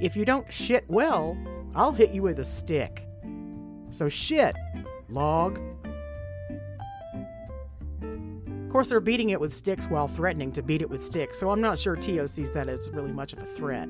If 0.00 0.16
you 0.16 0.24
don't 0.24 0.50
shit 0.52 0.84
well, 0.88 1.36
I'll 1.74 1.92
hit 1.92 2.12
you 2.12 2.22
with 2.22 2.38
a 2.38 2.44
stick. 2.44 3.06
So 3.90 4.08
shit, 4.08 4.56
log. 5.08 5.60
Of 8.02 8.72
course, 8.72 8.88
they're 8.88 9.00
beating 9.00 9.30
it 9.30 9.40
with 9.40 9.52
sticks 9.52 9.86
while 9.86 10.06
threatening 10.06 10.52
to 10.52 10.62
beat 10.62 10.80
it 10.80 10.88
with 10.88 11.02
sticks, 11.02 11.38
so 11.38 11.50
I'm 11.50 11.60
not 11.60 11.78
sure 11.78 11.96
Tio 11.96 12.26
sees 12.26 12.52
that 12.52 12.68
as 12.68 12.88
really 12.90 13.12
much 13.12 13.32
of 13.32 13.40
a 13.40 13.46
threat. 13.46 13.88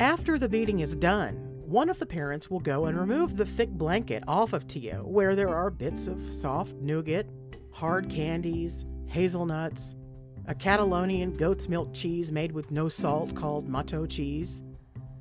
After 0.00 0.38
the 0.38 0.48
beating 0.48 0.80
is 0.80 0.96
done, 0.96 1.34
one 1.66 1.90
of 1.90 1.98
the 1.98 2.06
parents 2.06 2.48
will 2.48 2.60
go 2.60 2.86
and 2.86 2.98
remove 2.98 3.36
the 3.36 3.44
thick 3.44 3.68
blanket 3.68 4.24
off 4.26 4.54
of 4.54 4.66
Tio, 4.66 5.02
where 5.04 5.36
there 5.36 5.54
are 5.54 5.68
bits 5.68 6.08
of 6.08 6.32
soft 6.32 6.74
nougat, 6.76 7.26
hard 7.72 8.08
candies, 8.08 8.86
hazelnuts, 9.06 9.94
a 10.48 10.54
Catalonian 10.54 11.36
goat's 11.36 11.68
milk 11.68 11.92
cheese 11.92 12.32
made 12.32 12.52
with 12.52 12.70
no 12.70 12.88
salt 12.88 13.34
called 13.34 13.68
Mato 13.68 14.06
cheese, 14.06 14.62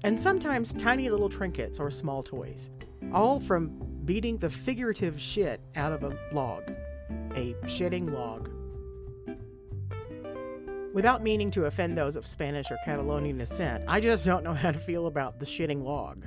and 0.05 0.17
sometimes 0.17 0.73
tiny 0.73 1.09
little 1.09 1.27
trinkets 1.27 1.81
or 1.81 1.91
small 1.91 2.23
toys, 2.23 2.69
all 3.13 3.37
from 3.37 3.67
beating 4.05 4.37
the 4.37 4.49
figurative 4.49 5.19
shit 5.19 5.59
out 5.75 5.91
of 5.91 6.03
a 6.03 6.17
log. 6.31 6.63
A 7.35 7.53
shitting 7.65 8.13
log. 8.13 8.49
Without 10.93 11.21
meaning 11.21 11.51
to 11.51 11.65
offend 11.65 11.97
those 11.97 12.15
of 12.15 12.25
Spanish 12.25 12.71
or 12.71 12.77
Catalonian 12.85 13.37
descent, 13.37 13.83
I 13.85 13.99
just 13.99 14.25
don't 14.25 14.45
know 14.45 14.53
how 14.53 14.71
to 14.71 14.79
feel 14.79 15.07
about 15.07 15.39
the 15.39 15.45
shitting 15.45 15.83
log. 15.83 16.25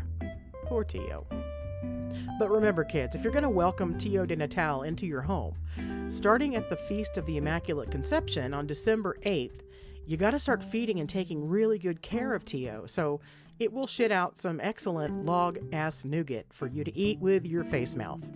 Poor 0.66 0.84
Tio. 0.84 1.26
But 2.40 2.50
remember, 2.50 2.84
kids, 2.84 3.14
if 3.14 3.22
you're 3.22 3.34
going 3.34 3.42
to 3.42 3.50
welcome 3.50 3.98
Tio 3.98 4.24
de 4.24 4.34
Natal 4.34 4.84
into 4.84 5.04
your 5.04 5.20
home, 5.20 5.54
starting 6.08 6.56
at 6.56 6.70
the 6.70 6.76
Feast 6.76 7.18
of 7.18 7.26
the 7.26 7.36
Immaculate 7.36 7.90
Conception 7.90 8.54
on 8.54 8.66
December 8.66 9.18
8th, 9.26 9.60
you 10.06 10.16
got 10.16 10.30
to 10.30 10.38
start 10.38 10.64
feeding 10.64 11.00
and 11.00 11.08
taking 11.08 11.46
really 11.46 11.78
good 11.78 12.00
care 12.00 12.32
of 12.32 12.46
Tio, 12.46 12.86
so 12.86 13.20
it 13.58 13.70
will 13.70 13.86
shit 13.86 14.10
out 14.10 14.38
some 14.38 14.58
excellent 14.62 15.26
log 15.26 15.58
ass 15.74 16.06
nougat 16.06 16.46
for 16.48 16.66
you 16.66 16.82
to 16.82 16.96
eat 16.96 17.20
with 17.20 17.44
your 17.44 17.62
face 17.62 17.94
mouth. 17.94 18.26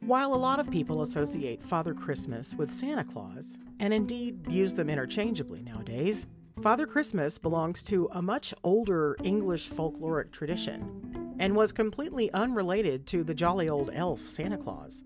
While 0.00 0.34
a 0.34 0.36
lot 0.36 0.60
of 0.60 0.70
people 0.70 1.00
associate 1.00 1.62
Father 1.62 1.94
Christmas 1.94 2.54
with 2.54 2.70
Santa 2.70 3.04
Claus, 3.04 3.56
and 3.80 3.94
indeed 3.94 4.46
use 4.46 4.74
them 4.74 4.90
interchangeably 4.90 5.62
nowadays, 5.62 6.26
Father 6.60 6.86
Christmas 6.86 7.38
belongs 7.38 7.82
to 7.84 8.08
a 8.12 8.22
much 8.22 8.54
older 8.62 9.16
English 9.24 9.70
folkloric 9.70 10.30
tradition 10.30 11.36
and 11.38 11.56
was 11.56 11.72
completely 11.72 12.30
unrelated 12.32 13.06
to 13.06 13.24
the 13.24 13.34
jolly 13.34 13.68
old 13.68 13.90
elf 13.94 14.20
Santa 14.20 14.58
Claus. 14.58 15.02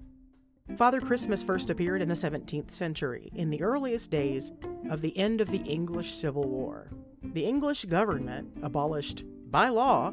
Father 0.76 1.00
Christmas 1.00 1.42
first 1.42 1.70
appeared 1.70 2.02
in 2.02 2.08
the 2.08 2.14
17th 2.14 2.72
century, 2.72 3.30
in 3.34 3.48
the 3.48 3.62
earliest 3.62 4.10
days 4.10 4.52
of 4.90 5.00
the 5.00 5.16
end 5.16 5.40
of 5.40 5.48
the 5.48 5.62
English 5.62 6.14
Civil 6.14 6.48
War. 6.48 6.90
The 7.22 7.44
English 7.44 7.84
government 7.84 8.48
abolished, 8.62 9.24
by 9.50 9.68
law, 9.68 10.12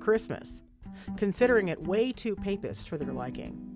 Christmas, 0.00 0.62
considering 1.16 1.68
it 1.68 1.86
way 1.86 2.10
too 2.10 2.34
papist 2.34 2.88
for 2.88 2.96
their 2.96 3.12
liking. 3.12 3.66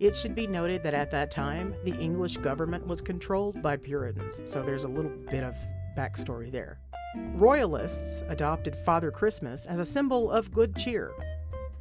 It 0.00 0.16
should 0.16 0.34
be 0.34 0.46
noted 0.46 0.82
that 0.82 0.94
at 0.94 1.10
that 1.10 1.30
time, 1.30 1.74
the 1.84 1.94
English 1.96 2.38
government 2.38 2.86
was 2.86 3.02
controlled 3.02 3.60
by 3.60 3.76
Puritans, 3.76 4.42
so 4.46 4.62
there's 4.62 4.84
a 4.84 4.88
little 4.88 5.12
bit 5.30 5.44
of 5.44 5.54
backstory 5.96 6.50
there. 6.50 6.78
Royalists 7.34 8.22
adopted 8.28 8.76
Father 8.76 9.10
Christmas 9.10 9.66
as 9.66 9.80
a 9.80 9.84
symbol 9.84 10.30
of 10.30 10.52
good 10.52 10.76
cheer, 10.76 11.12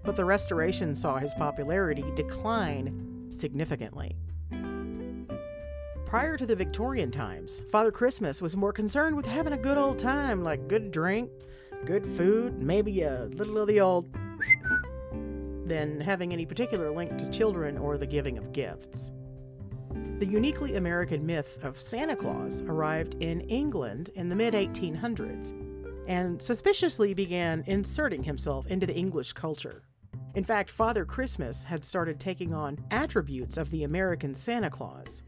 but 0.03 0.15
the 0.15 0.25
Restoration 0.25 0.95
saw 0.95 1.17
his 1.17 1.33
popularity 1.33 2.05
decline 2.15 3.27
significantly. 3.29 4.15
Prior 6.05 6.37
to 6.37 6.45
the 6.47 6.55
Victorian 6.55 7.11
times, 7.11 7.61
Father 7.71 7.91
Christmas 7.91 8.41
was 8.41 8.57
more 8.57 8.73
concerned 8.73 9.15
with 9.15 9.27
having 9.27 9.53
a 9.53 9.57
good 9.57 9.77
old 9.77 9.99
time, 9.99 10.43
like 10.43 10.67
good 10.67 10.91
drink, 10.91 11.29
good 11.85 12.03
food, 12.17 12.59
maybe 12.59 13.03
a 13.03 13.25
little 13.33 13.59
of 13.59 13.67
the 13.67 13.79
old 13.79 14.11
than 15.67 16.01
having 16.01 16.33
any 16.33 16.47
particular 16.47 16.89
link 16.89 17.15
to 17.19 17.29
children 17.29 17.77
or 17.77 17.99
the 17.99 18.07
giving 18.07 18.39
of 18.39 18.51
gifts. 18.51 19.11
The 20.19 20.25
uniquely 20.25 20.75
American 20.75 21.25
myth 21.25 21.63
of 21.63 21.79
Santa 21.79 22.13
Claus 22.13 22.61
arrived 22.63 23.15
in 23.23 23.39
England 23.39 24.09
in 24.15 24.27
the 24.27 24.35
mid 24.35 24.53
1800s 24.53 25.53
and 26.09 26.41
suspiciously 26.41 27.13
began 27.13 27.63
inserting 27.67 28.23
himself 28.23 28.67
into 28.67 28.85
the 28.85 28.93
English 28.93 29.31
culture. 29.31 29.81
In 30.35 30.43
fact, 30.43 30.71
Father 30.71 31.05
Christmas 31.05 31.63
had 31.63 31.85
started 31.85 32.19
taking 32.19 32.53
on 32.53 32.79
attributes 32.91 33.55
of 33.55 33.69
the 33.71 33.85
American 33.85 34.35
Santa 34.35 34.69
Claus. 34.69 35.23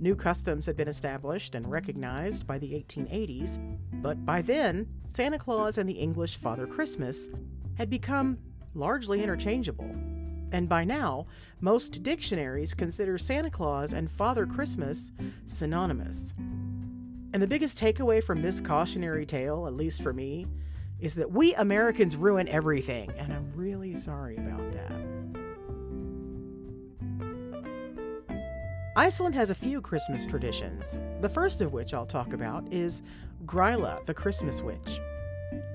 New 0.00 0.16
customs 0.16 0.64
had 0.64 0.76
been 0.78 0.88
established 0.88 1.54
and 1.54 1.70
recognized 1.70 2.46
by 2.46 2.56
the 2.56 2.72
1880s, 2.72 3.58
but 4.00 4.24
by 4.24 4.40
then, 4.40 4.88
Santa 5.04 5.38
Claus 5.38 5.76
and 5.76 5.86
the 5.86 5.92
English 5.92 6.36
Father 6.36 6.66
Christmas 6.66 7.28
had 7.74 7.90
become 7.90 8.38
largely 8.72 9.22
interchangeable. 9.22 9.94
And 10.54 10.68
by 10.68 10.84
now, 10.84 11.26
most 11.60 12.04
dictionaries 12.04 12.74
consider 12.74 13.18
Santa 13.18 13.50
Claus 13.50 13.92
and 13.92 14.08
Father 14.08 14.46
Christmas 14.46 15.10
synonymous. 15.46 16.32
And 17.32 17.42
the 17.42 17.46
biggest 17.48 17.76
takeaway 17.76 18.22
from 18.22 18.40
this 18.40 18.60
cautionary 18.60 19.26
tale, 19.26 19.66
at 19.66 19.74
least 19.74 20.00
for 20.00 20.12
me, 20.12 20.46
is 21.00 21.16
that 21.16 21.28
we 21.28 21.54
Americans 21.56 22.14
ruin 22.14 22.46
everything, 22.46 23.10
and 23.18 23.32
I'm 23.32 23.52
really 23.56 23.96
sorry 23.96 24.36
about 24.36 24.70
that. 24.70 24.92
Iceland 28.94 29.34
has 29.34 29.50
a 29.50 29.56
few 29.56 29.80
Christmas 29.80 30.24
traditions. 30.24 30.96
The 31.20 31.28
first 31.28 31.62
of 31.62 31.72
which 31.72 31.92
I'll 31.92 32.06
talk 32.06 32.32
about 32.32 32.72
is 32.72 33.02
Gryla, 33.44 34.06
the 34.06 34.14
Christmas 34.14 34.62
witch. 34.62 35.00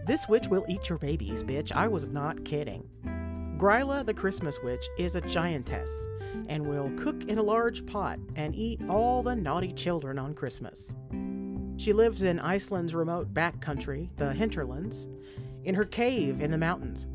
This 0.07 0.29
witch 0.29 0.47
will 0.47 0.63
eat 0.69 0.87
your 0.87 0.97
babies, 0.97 1.43
bitch. 1.43 1.73
I 1.73 1.89
was 1.89 2.07
not 2.07 2.45
kidding. 2.45 2.89
Gryla 3.59 4.05
the 4.05 4.13
Christmas 4.13 4.63
witch 4.63 4.87
is 4.97 5.17
a 5.17 5.21
giantess 5.21 6.07
and 6.47 6.65
will 6.65 6.89
cook 6.95 7.25
in 7.25 7.37
a 7.37 7.43
large 7.43 7.85
pot 7.85 8.17
and 8.37 8.55
eat 8.55 8.79
all 8.87 9.21
the 9.21 9.35
naughty 9.35 9.73
children 9.73 10.17
on 10.17 10.33
Christmas. 10.33 10.95
She 11.75 11.91
lives 11.91 12.23
in 12.23 12.39
Iceland's 12.39 12.95
remote 12.95 13.33
backcountry, 13.33 14.07
the 14.15 14.33
hinterlands, 14.33 15.09
in 15.65 15.75
her 15.75 15.83
cave 15.83 16.39
in 16.39 16.51
the 16.51 16.57
mountains. 16.57 17.05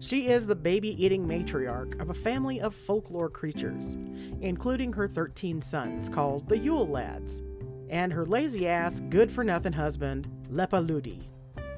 She 0.00 0.26
is 0.26 0.44
the 0.44 0.56
baby 0.56 1.00
eating 1.02 1.24
matriarch 1.24 2.00
of 2.00 2.10
a 2.10 2.14
family 2.14 2.60
of 2.60 2.74
folklore 2.74 3.30
creatures, 3.30 3.96
including 4.40 4.92
her 4.92 5.06
13 5.06 5.62
sons 5.62 6.08
called 6.08 6.48
the 6.48 6.58
Yule 6.58 6.88
Lads, 6.88 7.42
and 7.90 8.12
her 8.12 8.26
lazy 8.26 8.66
ass, 8.66 8.98
good 9.08 9.30
for 9.30 9.44
nothing 9.44 9.72
husband, 9.72 10.28
Lepaludi. 10.50 11.28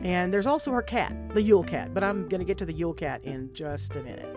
And 0.01 0.33
there's 0.33 0.47
also 0.47 0.71
her 0.73 0.83
cat, 0.83 1.15
the 1.35 1.43
Yule 1.43 1.65
Cat, 1.65 1.93
but 1.93 2.05
I'm 2.05 2.29
going 2.29 2.41
to 2.41 2.45
get 2.45 2.59
to 2.59 2.65
the 2.65 2.73
Yule 2.73 2.95
Cat 2.95 3.25
in 3.25 3.53
just 3.53 3.97
a 3.97 4.03
minute. 4.03 4.35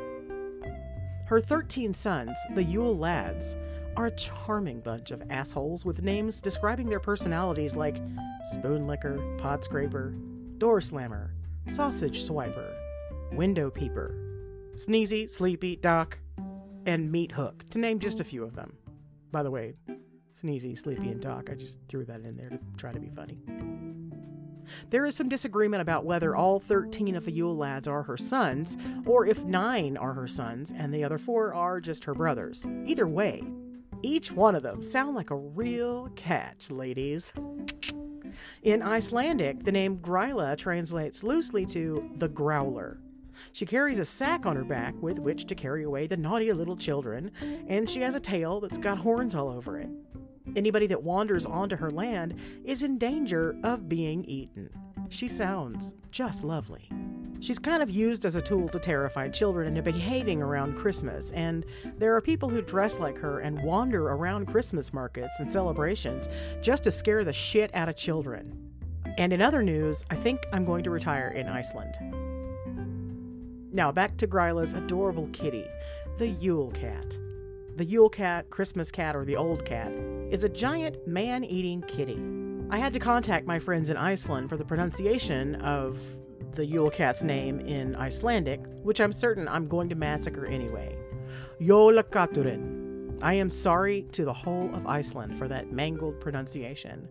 Her 1.28 1.40
13 1.40 1.94
sons, 1.94 2.38
the 2.56 2.64
Yule 2.64 2.98
Lads, 2.98 3.56
are 3.96 4.08
a 4.08 4.16
charming 4.16 4.80
bunch 4.80 5.12
of 5.12 5.22
assholes 5.30 5.86
with 5.86 6.02
names 6.02 6.42
describing 6.42 6.90
their 6.90 7.00
personalities 7.00 7.76
like 7.76 8.02
Spoon 8.46 8.88
Licker, 8.88 9.38
Pot 9.38 9.64
Scraper, 9.64 10.16
Door 10.58 10.82
Slammer, 10.82 11.34
Sausage 11.68 12.24
Swiper, 12.24 12.74
Window 13.34 13.70
Peeper, 13.70 14.16
Sneezy, 14.76 15.30
Sleepy, 15.30 15.76
Doc, 15.76 16.18
and 16.86 17.12
Meat 17.12 17.32
Hook, 17.32 17.66
to 17.70 17.78
name 17.78 18.00
just 18.00 18.20
a 18.20 18.24
few 18.24 18.44
of 18.44 18.56
them. 18.56 18.74
By 19.32 19.44
the 19.44 19.52
way, 19.52 19.76
Sneezy, 20.42 20.78
Sleepy, 20.78 21.10
and 21.10 21.22
Doc, 21.22 21.50
I 21.52 21.56
just 21.56 21.80
threw 21.88 22.04
that 22.06 22.22
in 22.22 22.36
there 22.36 22.50
to 22.50 22.60
try 22.78 22.92
to 22.92 23.00
be 23.00 23.10
funny. 23.10 23.40
There 24.90 25.06
is 25.06 25.16
some 25.16 25.30
disagreement 25.30 25.82
about 25.82 26.06
whether 26.06 26.36
all 26.36 26.60
13 26.60 27.16
of 27.16 27.26
the 27.26 27.32
Yule 27.32 27.56
lads 27.56 27.88
are 27.88 28.04
her 28.04 28.18
sons, 28.18 28.78
or 29.06 29.26
if 29.26 29.44
nine 29.44 29.98
are 29.98 30.14
her 30.14 30.28
sons 30.28 30.74
and 30.76 30.94
the 30.94 31.04
other 31.04 31.18
four 31.18 31.54
are 31.54 31.80
just 31.80 32.04
her 32.06 32.14
brothers. 32.14 32.66
Either 32.86 33.08
way, 33.08 33.44
each 34.04 34.32
one 34.32 34.56
of 34.56 34.64
them 34.64 34.82
sound 34.82 35.16
like 35.16 35.30
a 35.30 35.36
real 35.36 36.10
catch, 36.16 36.72
ladies. 36.72 37.32
In 38.64 38.82
Icelandic, 38.82 39.64
the 39.64 39.72
name 39.72 39.98
Gryla 39.98 40.58
translates 40.58 41.24
loosely 41.24 41.66
to 41.68 42.10
the 42.18 42.30
growler. 42.30 43.00
She 43.54 43.66
carries 43.66 44.00
a 44.00 44.06
sack 44.06 44.46
on 44.46 44.56
her 44.56 44.64
back 44.64 44.94
with 45.02 45.20
which 45.20 45.46
to 45.48 45.56
carry 45.56 45.84
away 45.84 46.08
the 46.08 46.18
naughty 46.18 46.52
little 46.52 46.78
children, 46.78 47.32
and 47.68 47.90
she 47.90 48.02
has 48.02 48.16
a 48.16 48.20
tail 48.20 48.60
that's 48.60 48.78
got 48.78 49.00
horns 49.00 49.36
all 49.36 49.50
over 49.50 49.80
it. 49.80 49.90
Anybody 50.56 50.88
that 50.88 51.04
wanders 51.04 51.46
onto 51.46 51.76
her 51.76 51.92
land 51.92 52.36
is 52.66 52.84
in 52.84 52.98
danger 52.98 53.56
of 53.64 53.88
being 53.88 54.26
eaten. 54.26 54.70
She 55.10 55.28
sounds 55.28 55.94
just 56.12 56.44
lovely. 56.44 56.90
She's 57.40 57.58
kind 57.58 57.82
of 57.82 57.90
used 57.90 58.24
as 58.24 58.36
a 58.36 58.42
tool 58.42 58.70
to 58.70 58.80
terrify 58.80 59.28
children 59.30 59.68
into 59.68 59.82
behaving 59.82 60.44
around 60.44 60.78
Christmas, 60.78 61.32
and 61.32 61.66
there 61.98 62.16
are 62.16 62.22
people 62.22 62.50
who 62.50 62.62
dress 62.62 63.00
like 63.00 63.18
her 63.18 63.40
and 63.40 63.64
wander 63.64 64.10
around 64.10 64.46
Christmas 64.46 64.94
markets 64.94 65.40
and 65.40 65.50
celebrations 65.50 66.30
just 66.62 66.84
to 66.84 66.92
scare 66.92 67.24
the 67.24 67.34
shit 67.34 67.74
out 67.74 67.90
of 67.90 67.96
children. 67.96 68.72
And 69.18 69.34
in 69.34 69.42
other 69.42 69.64
news, 69.64 70.06
I 70.12 70.16
think 70.16 70.46
I'm 70.54 70.64
going 70.64 70.84
to 70.84 70.92
retire 70.92 71.30
in 71.30 71.48
Iceland. 71.48 71.96
Now 73.74 73.92
back 73.92 74.18
to 74.18 74.28
Gryla's 74.28 74.74
adorable 74.74 75.28
kitty, 75.34 75.66
the 76.20 76.28
Yule 76.28 76.72
Cat. 76.72 77.18
The 77.78 77.86
Yule 77.86 78.10
Cat, 78.10 78.50
Christmas 78.50 78.92
Cat, 78.92 79.16
or 79.16 79.26
the 79.26 79.38
Old 79.38 79.66
Cat 79.66 79.92
is 80.32 80.46
a 80.46 80.50
giant 80.50 81.06
man 81.06 81.44
eating 81.44 81.82
kitty. 81.82 82.18
I 82.70 82.78
had 82.78 82.94
to 82.94 83.00
contact 83.00 83.46
my 83.46 83.60
friends 83.60 83.90
in 83.90 83.98
Iceland 83.98 84.48
for 84.48 84.56
the 84.56 84.64
pronunciation 84.64 85.56
of 85.56 86.00
the 86.54 86.66
Yule 86.66 86.90
Cat's 86.90 87.22
name 87.22 87.60
in 87.60 87.98
Icelandic, 87.98 88.62
which 88.82 89.02
I'm 89.02 89.12
certain 89.12 89.50
I'm 89.50 89.68
going 89.68 89.90
to 89.90 89.96
massacre 89.96 90.46
anyway. 90.46 90.98
Jólakaturinn. 91.60 93.22
I 93.22 93.34
am 93.34 93.50
sorry 93.50 94.04
to 94.14 94.24
the 94.24 94.34
whole 94.34 94.74
of 94.74 94.88
Iceland 94.88 95.38
for 95.38 95.50
that 95.50 95.74
mangled 95.74 96.22
pronunciation, 96.22 97.10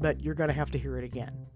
but 0.00 0.20
you're 0.20 0.34
going 0.34 0.48
to 0.48 0.54
have 0.54 0.72
to 0.72 0.78
hear 0.78 0.98
it 0.98 1.04
again. 1.04 1.46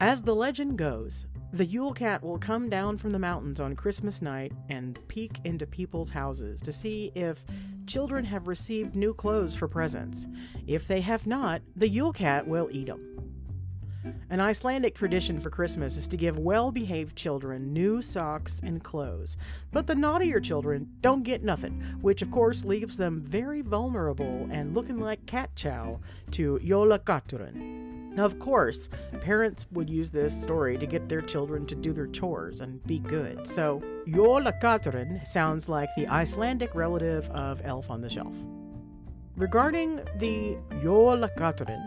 As 0.00 0.22
the 0.22 0.34
legend 0.34 0.76
goes, 0.76 1.26
the 1.52 1.66
Yule 1.66 1.92
Cat 1.92 2.22
will 2.22 2.38
come 2.38 2.68
down 2.68 2.98
from 2.98 3.12
the 3.12 3.18
mountains 3.18 3.60
on 3.60 3.76
Christmas 3.76 4.22
night 4.22 4.52
and 4.68 4.98
peek 5.06 5.38
into 5.44 5.66
people's 5.66 6.10
houses 6.10 6.60
to 6.62 6.72
see 6.72 7.12
if 7.14 7.44
children 7.90 8.24
have 8.24 8.46
received 8.46 8.94
new 8.94 9.12
clothes 9.12 9.52
for 9.52 9.66
presents. 9.66 10.28
If 10.68 10.86
they 10.86 11.00
have 11.00 11.26
not, 11.26 11.60
the 11.74 11.88
Yule 11.88 12.12
Cat 12.12 12.46
will 12.46 12.68
eat 12.70 12.86
them. 12.86 13.04
An 14.30 14.38
Icelandic 14.38 14.94
tradition 14.94 15.40
for 15.40 15.50
Christmas 15.50 15.96
is 15.96 16.06
to 16.06 16.16
give 16.16 16.38
well 16.38 16.70
behaved 16.70 17.16
children 17.16 17.72
new 17.72 18.00
socks 18.00 18.60
and 18.62 18.84
clothes, 18.84 19.36
but 19.72 19.88
the 19.88 19.96
naughtier 19.96 20.38
children 20.38 20.88
don't 21.00 21.24
get 21.24 21.42
nothing, 21.42 21.80
which 22.00 22.22
of 22.22 22.30
course 22.30 22.64
leaves 22.64 22.96
them 22.96 23.22
very 23.22 23.60
vulnerable 23.60 24.46
and 24.52 24.72
looking 24.72 25.00
like 25.00 25.26
cat 25.26 25.50
chow 25.56 25.98
to 26.30 26.60
Jólakatturinn. 26.62 27.99
Now, 28.12 28.24
of 28.24 28.38
course, 28.40 28.88
parents 29.20 29.66
would 29.70 29.88
use 29.88 30.10
this 30.10 30.38
story 30.38 30.76
to 30.78 30.86
get 30.86 31.08
their 31.08 31.20
children 31.20 31.64
to 31.66 31.76
do 31.76 31.92
their 31.92 32.08
chores 32.08 32.60
and 32.60 32.84
be 32.84 32.98
good, 32.98 33.46
so 33.46 33.80
Jólakatturinn 34.08 35.26
sounds 35.26 35.68
like 35.68 35.88
the 35.96 36.08
Icelandic 36.08 36.74
relative 36.74 37.30
of 37.30 37.62
Elf 37.64 37.88
on 37.88 38.00
the 38.00 38.10
Shelf. 38.10 38.34
Regarding 39.36 39.96
the 40.16 40.58
Jólakatturinn, 40.82 41.86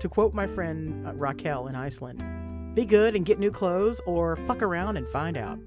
to 0.00 0.08
quote 0.08 0.34
my 0.34 0.46
friend 0.46 1.06
uh, 1.06 1.14
Raquel 1.14 1.68
in 1.68 1.74
Iceland, 1.74 2.74
be 2.74 2.84
good 2.84 3.14
and 3.14 3.24
get 3.24 3.38
new 3.38 3.50
clothes 3.50 4.02
or 4.06 4.36
fuck 4.36 4.60
around 4.60 4.98
and 4.98 5.08
find 5.08 5.36
out. 5.36 5.58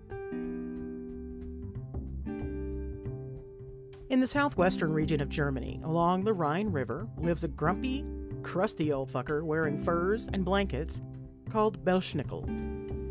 In 4.10 4.22
the 4.22 4.27
southwestern 4.27 4.94
region 4.94 5.20
of 5.22 5.27
Germany, 5.27 5.82
along 5.84 6.24
the 6.24 6.34
Rhine 6.34 6.72
River, 6.72 7.10
lives 7.18 7.44
a 7.44 7.48
grumpy, 7.50 8.06
crusty 8.48 8.94
old 8.94 9.12
fucker 9.12 9.44
wearing 9.44 9.77
furs 9.77 10.30
and 10.32 10.46
blankets 10.46 11.01
called 11.50 11.84
Belsnickel. 11.84 12.46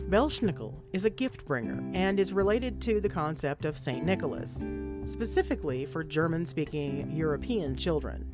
Belsnickel 0.08 0.74
is 0.94 1.04
a 1.04 1.10
gift 1.10 1.44
bringer 1.44 1.84
and 1.92 2.18
is 2.18 2.32
related 2.32 2.80
to 2.80 3.02
the 3.02 3.08
concept 3.08 3.66
of 3.66 3.76
St. 3.76 4.02
Nicholas, 4.02 4.64
specifically 5.04 5.84
for 5.84 6.02
German 6.02 6.46
speaking 6.46 7.10
European 7.14 7.76
children. 7.76 8.26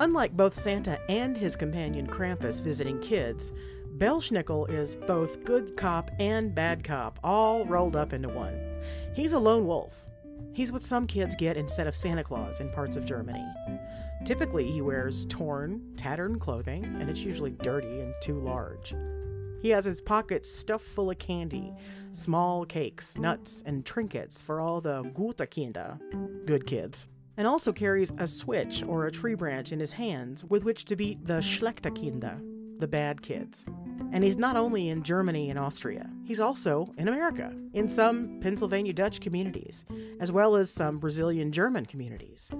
Unlike 0.00 0.36
both 0.36 0.54
Santa 0.54 1.00
and 1.08 1.34
his 1.34 1.56
companion 1.56 2.06
Krampus 2.06 2.62
visiting 2.62 3.00
kids, 3.00 3.50
Belsnickel 3.96 4.70
is 4.70 4.96
both 4.96 5.42
good 5.44 5.78
cop 5.78 6.10
and 6.20 6.54
bad 6.54 6.84
cop, 6.84 7.18
all 7.24 7.64
rolled 7.64 7.96
up 7.96 8.12
into 8.12 8.28
one. 8.28 8.60
He's 9.14 9.32
a 9.32 9.38
lone 9.38 9.66
wolf. 9.66 9.94
He's 10.52 10.72
what 10.72 10.82
some 10.82 11.06
kids 11.06 11.34
get 11.34 11.56
instead 11.56 11.86
of 11.86 11.96
Santa 11.96 12.22
Claus 12.22 12.60
in 12.60 12.68
parts 12.68 12.96
of 12.96 13.06
Germany. 13.06 13.46
Typically, 14.24 14.70
he 14.70 14.80
wears 14.80 15.26
torn, 15.26 15.82
tattered 15.96 16.38
clothing, 16.40 16.84
and 16.84 17.08
it's 17.08 17.20
usually 17.20 17.52
dirty 17.52 18.00
and 18.00 18.14
too 18.22 18.40
large. 18.40 18.94
He 19.60 19.70
has 19.70 19.84
his 19.84 20.00
pockets 20.00 20.50
stuffed 20.50 20.86
full 20.86 21.10
of 21.10 21.18
candy, 21.18 21.72
small 22.12 22.64
cakes, 22.64 23.16
nuts, 23.16 23.62
and 23.66 23.84
trinkets 23.84 24.40
for 24.40 24.60
all 24.60 24.80
the 24.80 25.02
gute 25.14 25.50
Kinder, 25.50 25.98
good 26.46 26.66
kids 26.66 27.08
and 27.38 27.46
also 27.46 27.72
carries 27.72 28.12
a 28.18 28.26
switch 28.26 28.82
or 28.82 29.06
a 29.06 29.12
tree 29.12 29.34
branch 29.34 29.72
in 29.72 29.80
his 29.80 29.92
hands 29.92 30.44
with 30.44 30.64
which 30.64 30.84
to 30.84 30.96
beat 30.96 31.24
the 31.24 31.40
Schlechte 31.40 31.94
Kinder, 31.94 32.36
the 32.80 32.88
bad 32.88 33.22
kids. 33.22 33.64
And 34.12 34.24
he's 34.24 34.36
not 34.36 34.56
only 34.56 34.88
in 34.88 35.04
Germany 35.04 35.48
and 35.48 35.58
Austria, 35.58 36.10
he's 36.24 36.40
also 36.40 36.92
in 36.98 37.06
America, 37.06 37.54
in 37.74 37.88
some 37.88 38.40
Pennsylvania 38.40 38.92
Dutch 38.92 39.20
communities, 39.20 39.84
as 40.18 40.32
well 40.32 40.56
as 40.56 40.68
some 40.68 40.98
Brazilian 40.98 41.52
German 41.52 41.86
communities. 41.86 42.50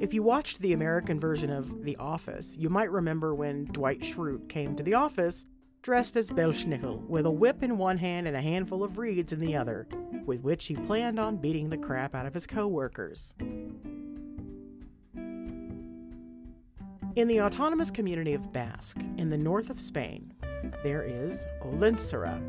If 0.00 0.14
you 0.14 0.22
watched 0.22 0.60
the 0.60 0.74
American 0.74 1.18
version 1.18 1.50
of 1.50 1.82
The 1.82 1.96
Office, 1.96 2.56
you 2.56 2.70
might 2.70 2.92
remember 2.92 3.34
when 3.34 3.64
Dwight 3.64 4.00
Schrute 4.00 4.48
came 4.48 4.76
to 4.76 4.84
the 4.84 4.94
office 4.94 5.44
dressed 5.82 6.16
as 6.16 6.30
Belsnickel, 6.30 7.04
with 7.08 7.26
a 7.26 7.30
whip 7.30 7.64
in 7.64 7.78
one 7.78 7.98
hand 7.98 8.28
and 8.28 8.36
a 8.36 8.40
handful 8.40 8.84
of 8.84 8.96
reeds 8.96 9.32
in 9.32 9.40
the 9.40 9.56
other, 9.56 9.88
with 10.24 10.42
which 10.42 10.66
he 10.66 10.76
planned 10.76 11.18
on 11.18 11.36
beating 11.36 11.68
the 11.68 11.76
crap 11.76 12.14
out 12.14 12.26
of 12.26 12.34
his 12.34 12.46
coworkers. 12.46 13.34
In 17.16 17.26
the 17.26 17.40
autonomous 17.40 17.90
community 17.90 18.34
of 18.34 18.52
Basque, 18.52 19.00
in 19.16 19.30
the 19.30 19.38
north 19.38 19.68
of 19.68 19.80
Spain, 19.80 20.32
there 20.84 21.02
is 21.02 21.44
Olentzero. 21.62 22.40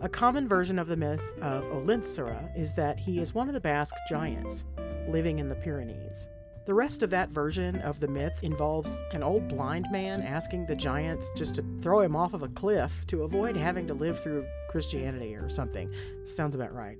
A 0.00 0.08
common 0.08 0.46
version 0.46 0.78
of 0.78 0.86
the 0.86 0.96
myth 0.96 1.22
of 1.40 1.64
Olentzero 1.64 2.56
is 2.56 2.72
that 2.74 3.00
he 3.00 3.18
is 3.18 3.34
one 3.34 3.48
of 3.48 3.54
the 3.54 3.60
Basque 3.60 3.96
giants 4.08 4.64
living 5.08 5.40
in 5.40 5.48
the 5.48 5.56
Pyrenees. 5.56 6.28
The 6.64 6.74
rest 6.74 7.02
of 7.02 7.10
that 7.10 7.30
version 7.30 7.80
of 7.80 7.98
the 8.00 8.08
myth 8.08 8.42
involves 8.42 9.02
an 9.12 9.22
old 9.22 9.48
blind 9.48 9.86
man 9.90 10.22
asking 10.22 10.66
the 10.66 10.76
giants 10.76 11.32
just 11.36 11.56
to 11.56 11.64
throw 11.80 12.00
him 12.00 12.14
off 12.14 12.34
of 12.34 12.42
a 12.42 12.48
cliff 12.48 13.04
to 13.08 13.24
avoid 13.24 13.56
having 13.56 13.86
to 13.88 13.94
live 13.94 14.20
through 14.20 14.46
Christianity 14.70 15.34
or 15.34 15.48
something. 15.48 15.92
Sounds 16.26 16.54
about 16.54 16.74
right. 16.74 16.98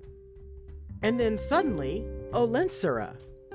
And 1.03 1.19
then 1.19 1.39
suddenly, 1.39 2.05
Olentzero. 2.33 3.15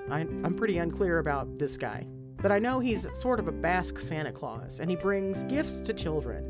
I'm 0.09 0.53
pretty 0.53 0.77
unclear 0.77 1.19
about 1.19 1.57
this 1.57 1.75
guy 1.75 2.07
but 2.41 2.51
I 2.51 2.59
know 2.59 2.79
he's 2.79 3.07
sort 3.13 3.39
of 3.39 3.47
a 3.47 3.51
Basque 3.51 3.99
Santa 3.99 4.31
Claus, 4.31 4.79
and 4.79 4.89
he 4.89 4.95
brings 4.95 5.43
gifts 5.43 5.79
to 5.81 5.93
children. 5.93 6.45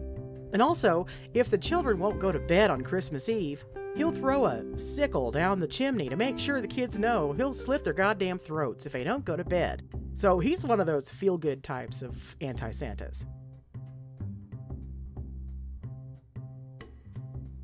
And 0.54 0.62
also, 0.62 1.06
if 1.34 1.50
the 1.50 1.58
children 1.58 2.00
won't 2.00 2.20
go 2.20 2.32
to 2.32 2.40
bed 2.40 2.70
on 2.70 2.82
Christmas 2.82 3.30
Eve, 3.30 3.66
he'll 3.98 4.12
throw 4.12 4.46
a 4.46 4.78
sickle 4.78 5.32
down 5.32 5.60
the 5.60 5.68
chimney 5.68 6.08
to 6.08 6.16
make 6.16 6.38
sure 6.38 6.62
the 6.62 6.68
kids 6.68 7.00
know 7.00 7.34
he'll 7.34 7.52
slit 7.52 7.84
their 7.84 7.94
goddamn 7.94 8.38
throats 8.38 8.86
if 8.86 8.94
they 8.94 9.04
don't 9.04 9.26
go 9.26 9.36
to 9.36 9.44
bed. 9.44 9.90
So 10.14 10.40
he's 10.40 10.64
one 10.64 10.80
of 10.80 10.86
those 10.86 11.12
feel 11.12 11.38
good 11.38 11.64
types 11.64 12.04
of 12.04 12.36
anti 12.40 12.72
Santas. 12.72 13.26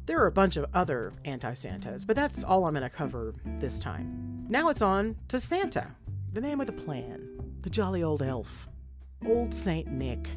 There 0.05 0.19
are 0.19 0.27
a 0.27 0.31
bunch 0.31 0.57
of 0.57 0.65
other 0.73 1.13
anti 1.23 1.53
Santas, 1.53 2.03
but 2.03 2.15
that's 2.15 2.43
all 2.43 2.65
I'm 2.65 2.73
going 2.73 2.83
to 2.83 2.89
cover 2.89 3.33
this 3.59 3.79
time. 3.79 4.45
Now 4.49 4.69
it's 4.69 4.81
on 4.81 5.15
to 5.29 5.39
Santa, 5.39 5.95
the 6.33 6.41
name 6.41 6.59
of 6.59 6.67
the 6.67 6.73
plan 6.73 7.29
the 7.61 7.69
jolly 7.69 8.03
old 8.03 8.21
elf, 8.21 8.67
old 9.25 9.53
Saint 9.53 9.87
Nick, 9.87 10.29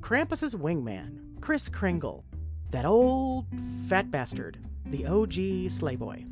Krampus's 0.00 0.54
wingman, 0.54 1.18
Kris 1.40 1.68
Kringle, 1.68 2.24
that 2.70 2.84
old 2.84 3.46
fat 3.88 4.08
bastard, 4.12 4.58
the 4.90 5.06
OG 5.06 5.70
sleigh 5.70 5.96
boy. 5.96 6.24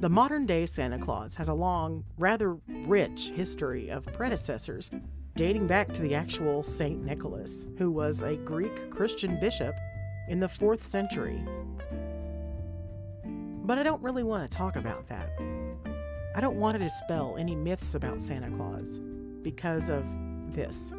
The 0.00 0.08
modern 0.10 0.44
day 0.44 0.66
Santa 0.66 0.98
Claus 0.98 1.34
has 1.36 1.48
a 1.48 1.54
long, 1.54 2.04
rather 2.18 2.58
rich 2.68 3.30
history 3.34 3.88
of 3.88 4.04
predecessors 4.12 4.90
dating 5.36 5.66
back 5.66 5.92
to 5.94 6.02
the 6.02 6.14
actual 6.14 6.62
Saint 6.62 7.02
Nicholas, 7.02 7.66
who 7.78 7.90
was 7.90 8.22
a 8.22 8.36
Greek 8.36 8.90
Christian 8.90 9.40
bishop 9.40 9.74
in 10.28 10.38
the 10.38 10.46
4th 10.46 10.82
century. 10.82 11.42
But 13.24 13.78
I 13.78 13.82
don't 13.82 14.02
really 14.02 14.22
want 14.22 14.50
to 14.50 14.56
talk 14.56 14.76
about 14.76 15.08
that. 15.08 15.30
I 16.34 16.40
don't 16.40 16.56
want 16.56 16.76
to 16.76 16.84
dispel 16.84 17.36
any 17.38 17.54
myths 17.54 17.94
about 17.94 18.20
Santa 18.20 18.50
Claus 18.50 19.00
because 19.42 19.88
of 19.88 20.04
this. 20.54 20.92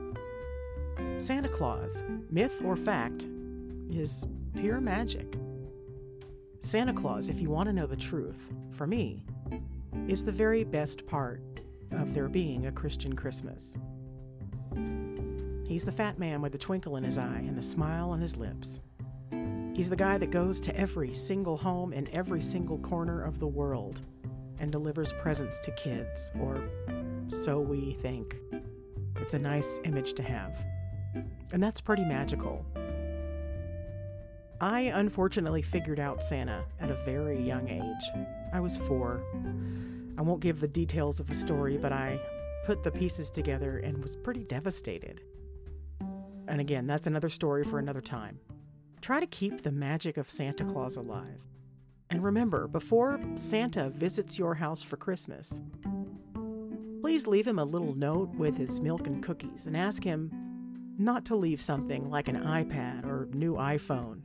Santa 1.17 1.49
Claus, 1.49 2.01
myth 2.31 2.61
or 2.63 2.75
fact, 2.75 3.27
is 3.91 4.25
pure 4.55 4.81
magic. 4.81 5.35
Santa 6.61 6.93
Claus, 6.93 7.29
if 7.29 7.39
you 7.39 7.49
want 7.49 7.67
to 7.67 7.73
know 7.73 7.87
the 7.87 7.95
truth, 7.95 8.53
for 8.71 8.85
me, 8.85 9.23
is 10.07 10.25
the 10.25 10.31
very 10.31 10.63
best 10.63 11.05
part 11.07 11.41
of 11.91 12.13
there 12.13 12.27
being 12.27 12.65
a 12.67 12.71
Christian 12.71 13.15
Christmas. 13.15 13.77
He's 15.65 15.85
the 15.85 15.91
fat 15.91 16.19
man 16.19 16.41
with 16.41 16.51
the 16.51 16.57
twinkle 16.57 16.97
in 16.97 17.03
his 17.03 17.17
eye 17.17 17.43
and 17.45 17.55
the 17.55 17.61
smile 17.61 18.09
on 18.09 18.19
his 18.19 18.35
lips. 18.35 18.79
He's 19.73 19.89
the 19.89 19.95
guy 19.95 20.17
that 20.17 20.31
goes 20.31 20.59
to 20.61 20.75
every 20.75 21.13
single 21.13 21.55
home 21.55 21.93
in 21.93 22.09
every 22.13 22.41
single 22.41 22.79
corner 22.79 23.21
of 23.21 23.39
the 23.39 23.47
world 23.47 24.01
and 24.59 24.71
delivers 24.71 25.13
presents 25.13 25.59
to 25.59 25.71
kids, 25.71 26.31
or 26.39 26.63
so 27.29 27.59
we 27.59 27.93
think. 28.01 28.37
It's 29.17 29.35
a 29.35 29.39
nice 29.39 29.79
image 29.83 30.13
to 30.13 30.23
have. 30.23 30.57
And 31.53 31.61
that's 31.61 31.79
pretty 31.79 32.03
magical. 32.03 32.65
I 34.59 34.91
unfortunately 34.95 35.61
figured 35.61 35.99
out 35.99 36.23
Santa 36.23 36.63
at 36.79 36.89
a 36.89 36.95
very 36.95 37.39
young 37.39 37.69
age. 37.69 38.25
I 38.51 38.59
was 38.59 38.77
four. 38.77 39.23
I 40.17 40.23
won't 40.23 40.39
give 40.39 40.59
the 40.59 40.67
details 40.67 41.19
of 41.19 41.27
the 41.27 41.35
story, 41.35 41.77
but 41.77 41.91
I 41.91 42.19
put 42.65 42.83
the 42.83 42.91
pieces 42.91 43.29
together 43.29 43.77
and 43.77 44.01
was 44.01 44.15
pretty 44.15 44.43
devastated. 44.43 45.21
And 46.47 46.59
again, 46.59 46.87
that's 46.87 47.05
another 47.05 47.29
story 47.29 47.63
for 47.63 47.77
another 47.77 48.01
time. 48.01 48.39
Try 48.99 49.19
to 49.19 49.27
keep 49.27 49.61
the 49.61 49.71
magic 49.71 50.17
of 50.17 50.29
Santa 50.29 50.65
Claus 50.65 50.95
alive. 50.95 51.39
And 52.09 52.23
remember, 52.23 52.67
before 52.67 53.19
Santa 53.35 53.91
visits 53.91 54.39
your 54.39 54.55
house 54.55 54.81
for 54.81 54.97
Christmas, 54.97 55.61
please 57.01 57.27
leave 57.27 57.45
him 57.45 57.59
a 57.59 57.63
little 57.63 57.93
note 57.93 58.29
with 58.29 58.57
his 58.57 58.79
milk 58.79 59.05
and 59.05 59.21
cookies 59.21 59.67
and 59.67 59.77
ask 59.77 60.03
him 60.03 60.31
not 60.97 61.25
to 61.25 61.35
leave 61.35 61.61
something 61.61 62.09
like 62.09 62.27
an 62.27 62.41
iPad 62.43 63.05
or 63.05 63.27
new 63.33 63.53
iPhone 63.53 64.21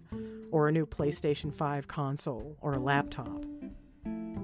or 0.53 0.69
a 0.69 0.73
new 0.73 0.87
PlayStation 0.87 1.53
5 1.53 1.89
console 1.89 2.57
or 2.61 2.75
a 2.75 2.79
laptop. 2.79 3.45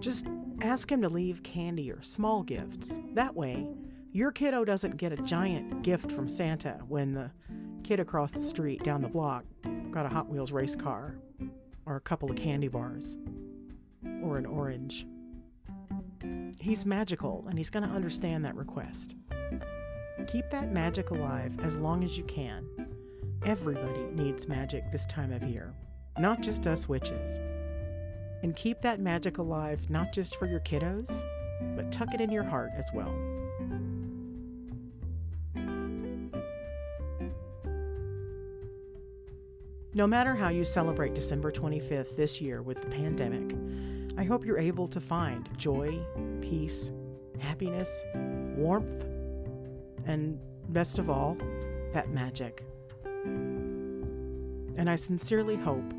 Just 0.01 0.27
ask 0.63 0.91
him 0.91 1.01
to 1.03 1.09
leave 1.09 1.45
candy 1.45 1.93
or 1.93 2.03
small 2.03 2.43
gifts. 2.43 2.99
That 3.15 3.37
way, 3.37 3.69
your 4.11 4.33
kiddo 4.33 4.65
doesn't 4.65 4.97
get 4.97 5.13
a 5.13 5.23
giant 5.23 5.83
gift 5.83 6.11
from 6.11 6.27
Santa 6.27 6.81
when 6.89 7.13
the 7.13 7.31
kid 7.85 8.01
across 8.01 8.33
the 8.33 8.43
street 8.43 8.83
down 8.83 9.03
the 9.03 9.09
block 9.09 9.45
got 9.93 10.07
a 10.07 10.09
Hot 10.09 10.29
Wheels 10.29 10.51
race 10.51 10.75
car 10.75 11.19
or 11.87 11.97
a 11.97 12.01
couple 12.01 12.31
of 12.31 12.37
candy 12.37 12.69
bars, 12.69 13.17
or 14.23 14.37
an 14.37 14.45
orange. 14.45 15.07
He's 16.61 16.85
magical, 16.85 17.47
and 17.49 17.57
he's 17.57 17.71
going 17.71 17.89
to 17.89 17.95
understand 17.95 18.45
that 18.45 18.55
request. 18.57 19.17
Keep 20.27 20.51
that 20.51 20.71
magic 20.71 21.11
alive 21.11 21.59
as 21.61 21.77
long 21.77 22.05
as 22.05 22.19
you 22.19 22.25
can, 22.25 22.67
Everybody 23.45 24.05
needs 24.13 24.49
magic 24.49 24.91
this 24.91 25.07
time 25.07 25.33
of 25.33 25.43
year, 25.45 25.73
not 26.21 26.41
just 26.41 26.67
us 26.67 26.89
witches. 26.89 27.39
And 28.43 28.55
keep 28.55 28.81
that 28.83 29.01
magic 29.01 29.39
alive 29.39 29.91
not 29.91 30.13
just 30.13 30.37
for 30.37 30.47
your 30.47 30.61
kiddos, 30.61 31.23
but 31.77 31.91
tuck 31.91 32.15
it 32.15 32.21
in 32.21 32.31
your 32.31 32.45
heart 32.45 32.71
as 32.77 32.89
well. 32.93 33.15
No 39.95 40.07
matter 40.07 40.35
how 40.35 40.49
you 40.49 40.65
celebrate 40.65 41.15
December 41.15 41.51
25th 41.51 42.15
this 42.15 42.41
year 42.41 42.63
with 42.63 42.81
the 42.81 42.89
pandemic, 42.89 43.57
I 44.17 44.23
hope 44.23 44.45
you're 44.45 44.59
able 44.59 44.87
to 44.87 45.01
find 45.01 45.49
joy, 45.57 45.99
peace, 46.41 46.93
happiness, 47.41 48.05
warmth, 48.57 49.05
and 50.07 50.39
best 50.69 50.99
of 50.99 51.11
all, 51.11 51.37
that 51.93 52.11
magic. 52.11 52.65
And 53.25 54.89
I 54.89 54.95
sincerely 54.95 55.57
hope 55.57 55.93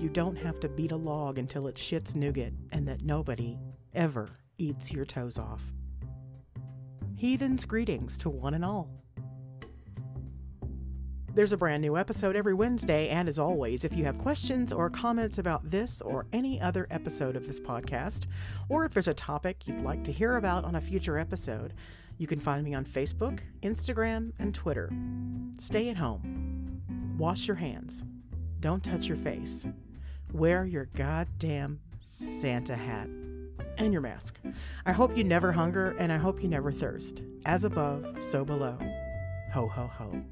you 0.00 0.08
don't 0.08 0.36
have 0.36 0.58
to 0.60 0.68
beat 0.68 0.92
a 0.92 0.96
log 0.96 1.38
until 1.38 1.66
it 1.66 1.74
shits 1.74 2.14
nougat 2.14 2.52
and 2.72 2.88
that 2.88 3.02
nobody 3.02 3.58
ever 3.94 4.28
eats 4.58 4.90
your 4.90 5.04
toes 5.04 5.38
off. 5.38 5.62
Heathens' 7.16 7.64
greetings 7.64 8.16
to 8.18 8.30
one 8.30 8.54
and 8.54 8.64
all. 8.64 8.88
There's 11.34 11.52
a 11.52 11.56
brand 11.56 11.82
new 11.82 11.96
episode 11.96 12.34
every 12.34 12.54
Wednesday, 12.54 13.08
and 13.08 13.28
as 13.28 13.38
always, 13.38 13.84
if 13.84 13.94
you 13.94 14.04
have 14.04 14.18
questions 14.18 14.72
or 14.72 14.90
comments 14.90 15.38
about 15.38 15.70
this 15.70 16.00
or 16.02 16.26
any 16.32 16.60
other 16.60 16.88
episode 16.90 17.36
of 17.36 17.46
this 17.46 17.60
podcast, 17.60 18.26
or 18.68 18.84
if 18.84 18.92
there's 18.92 19.06
a 19.06 19.14
topic 19.14 19.68
you'd 19.68 19.82
like 19.82 20.02
to 20.04 20.12
hear 20.12 20.36
about 20.36 20.64
on 20.64 20.74
a 20.74 20.80
future 20.80 21.18
episode, 21.18 21.74
you 22.18 22.26
can 22.26 22.40
find 22.40 22.64
me 22.64 22.74
on 22.74 22.84
Facebook, 22.84 23.40
Instagram, 23.62 24.32
and 24.38 24.54
Twitter. 24.54 24.90
Stay 25.58 25.88
at 25.88 25.96
home. 25.96 26.82
Wash 27.16 27.46
your 27.46 27.56
hands. 27.56 28.02
Don't 28.60 28.82
touch 28.82 29.06
your 29.06 29.16
face. 29.16 29.66
Wear 30.32 30.64
your 30.64 30.86
goddamn 30.96 31.80
Santa 31.98 32.76
hat 32.76 33.08
and 33.78 33.92
your 33.92 34.02
mask. 34.02 34.38
I 34.86 34.92
hope 34.92 35.16
you 35.16 35.24
never 35.24 35.52
hunger 35.52 35.96
and 35.98 36.12
I 36.12 36.18
hope 36.18 36.42
you 36.42 36.48
never 36.48 36.70
thirst. 36.70 37.22
As 37.46 37.64
above, 37.64 38.22
so 38.22 38.44
below. 38.44 38.78
Ho, 39.52 39.66
ho, 39.66 39.90
ho. 39.92 40.22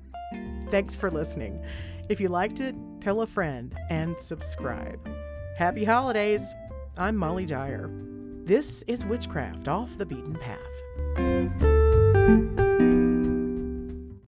Thanks 0.70 0.94
for 0.94 1.10
listening. 1.10 1.64
If 2.08 2.20
you 2.20 2.28
liked 2.28 2.60
it, 2.60 2.74
tell 3.00 3.22
a 3.22 3.26
friend 3.26 3.74
and 3.90 4.18
subscribe. 4.18 5.00
Happy 5.56 5.84
holidays! 5.84 6.54
I'm 6.96 7.16
Molly 7.16 7.46
Dyer. 7.46 7.90
This 8.44 8.82
is 8.86 9.04
Witchcraft 9.04 9.68
Off 9.68 9.98
the 9.98 10.06
Beaten 10.06 10.34
Path. 10.36 11.67